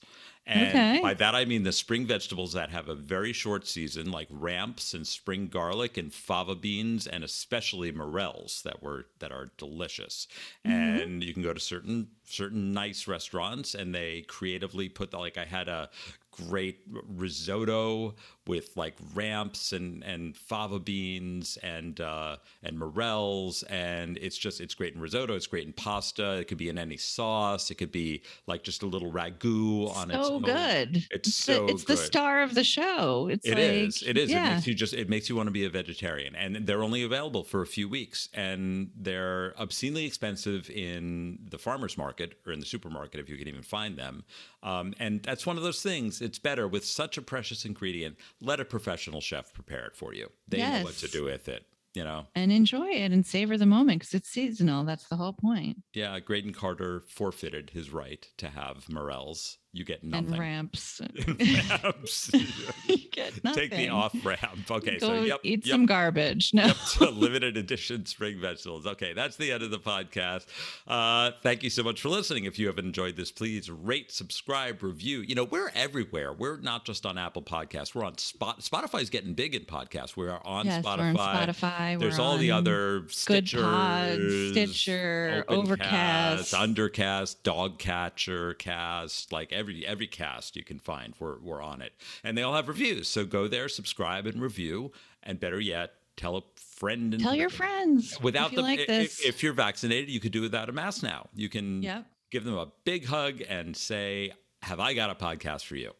[0.51, 0.99] And Okay.
[1.01, 4.93] by that I mean the spring vegetables that have a very short season, like ramps
[4.93, 10.27] and spring garlic and fava beans, and especially morels that were that are delicious.
[10.65, 11.01] Mm-hmm.
[11.01, 15.37] And you can go to certain certain nice restaurants, and they creatively put the, like
[15.37, 15.89] I had a
[16.31, 18.15] great risotto
[18.47, 24.73] with like ramps and and fava beans and uh, and morels, and it's just it's
[24.73, 25.35] great in risotto.
[25.35, 26.39] It's great in pasta.
[26.39, 27.69] It could be in any sauce.
[27.71, 30.41] It could be like just a little ragu on its so own.
[30.41, 31.05] good.
[31.11, 33.27] It's the, so it's the star of the show.
[33.27, 34.03] It's It like, is.
[34.05, 34.31] It is.
[34.31, 34.93] It makes you just.
[34.93, 37.87] It makes you want to be a vegetarian, and they're only available for a few
[37.87, 43.37] weeks, and they're obscenely expensive in the farmers market or in the supermarket if you
[43.37, 44.23] can even find them.
[44.63, 46.21] Um, and that's one of those things.
[46.21, 48.17] It's better with such a precious ingredient.
[48.41, 50.29] Let a professional chef prepare it for you.
[50.47, 51.65] They know what to do with it.
[51.93, 52.27] You know.
[52.35, 54.85] and enjoy it and savor the moment because it's seasonal.
[54.85, 55.79] That's the whole point.
[55.93, 59.57] Yeah, Graydon Carter forfeited his right to have morels.
[59.73, 60.37] You get And nothing.
[60.37, 60.99] ramps.
[61.27, 62.31] Ramps.
[62.87, 63.69] you get nothing.
[63.69, 64.69] Take the off ramp.
[64.69, 65.71] Okay, Go so yep, eat yep.
[65.73, 66.53] some garbage.
[66.53, 66.65] No.
[66.65, 68.85] Yep, so limited edition spring vegetables.
[68.85, 70.45] Okay, that's the end of the podcast.
[70.85, 72.43] Uh, thank you so much for listening.
[72.43, 75.21] If you have enjoyed this, please rate, subscribe, review.
[75.21, 76.33] You know, we're everywhere.
[76.33, 77.95] We're not just on Apple Podcasts.
[77.95, 78.59] We're on Spot.
[78.59, 80.17] Spotify's getting big in podcasts.
[80.17, 80.97] We are on Yes, Spotify.
[80.97, 81.15] we're on
[81.47, 81.97] Spotify.
[81.99, 86.53] There's we're all the other Good Stitchers, Pods, Stitcher, Overcast, Overcast.
[86.53, 91.93] Undercast, Dogcatcher, Cast, like every every cast you can find, we're we're on it,
[92.23, 93.07] and they all have reviews.
[93.07, 94.91] So go there, subscribe, and review,
[95.23, 97.13] and better yet, tell a friend.
[97.13, 98.19] And Tell your friends.
[98.21, 99.21] Without if you the, like i- i- this.
[99.23, 101.29] if you're vaccinated, you could do without a mask now.
[101.33, 102.05] You can Yep.
[102.31, 104.33] give them a big hug and say,
[104.63, 105.93] "Have I got a podcast for you?"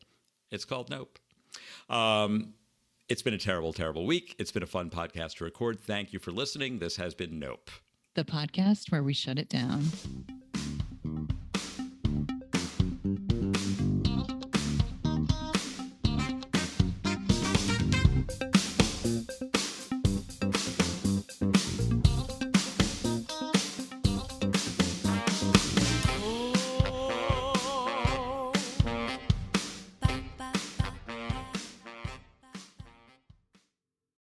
[0.51, 1.18] It's called Nope.
[1.89, 2.55] Um,
[3.07, 4.36] it's been a terrible, terrible week.
[4.39, 5.80] It's been a fun podcast to record.
[5.82, 6.80] Thank you for listening.
[6.80, 7.70] This has been Nope.
[8.16, 9.84] the podcast where we shut it down.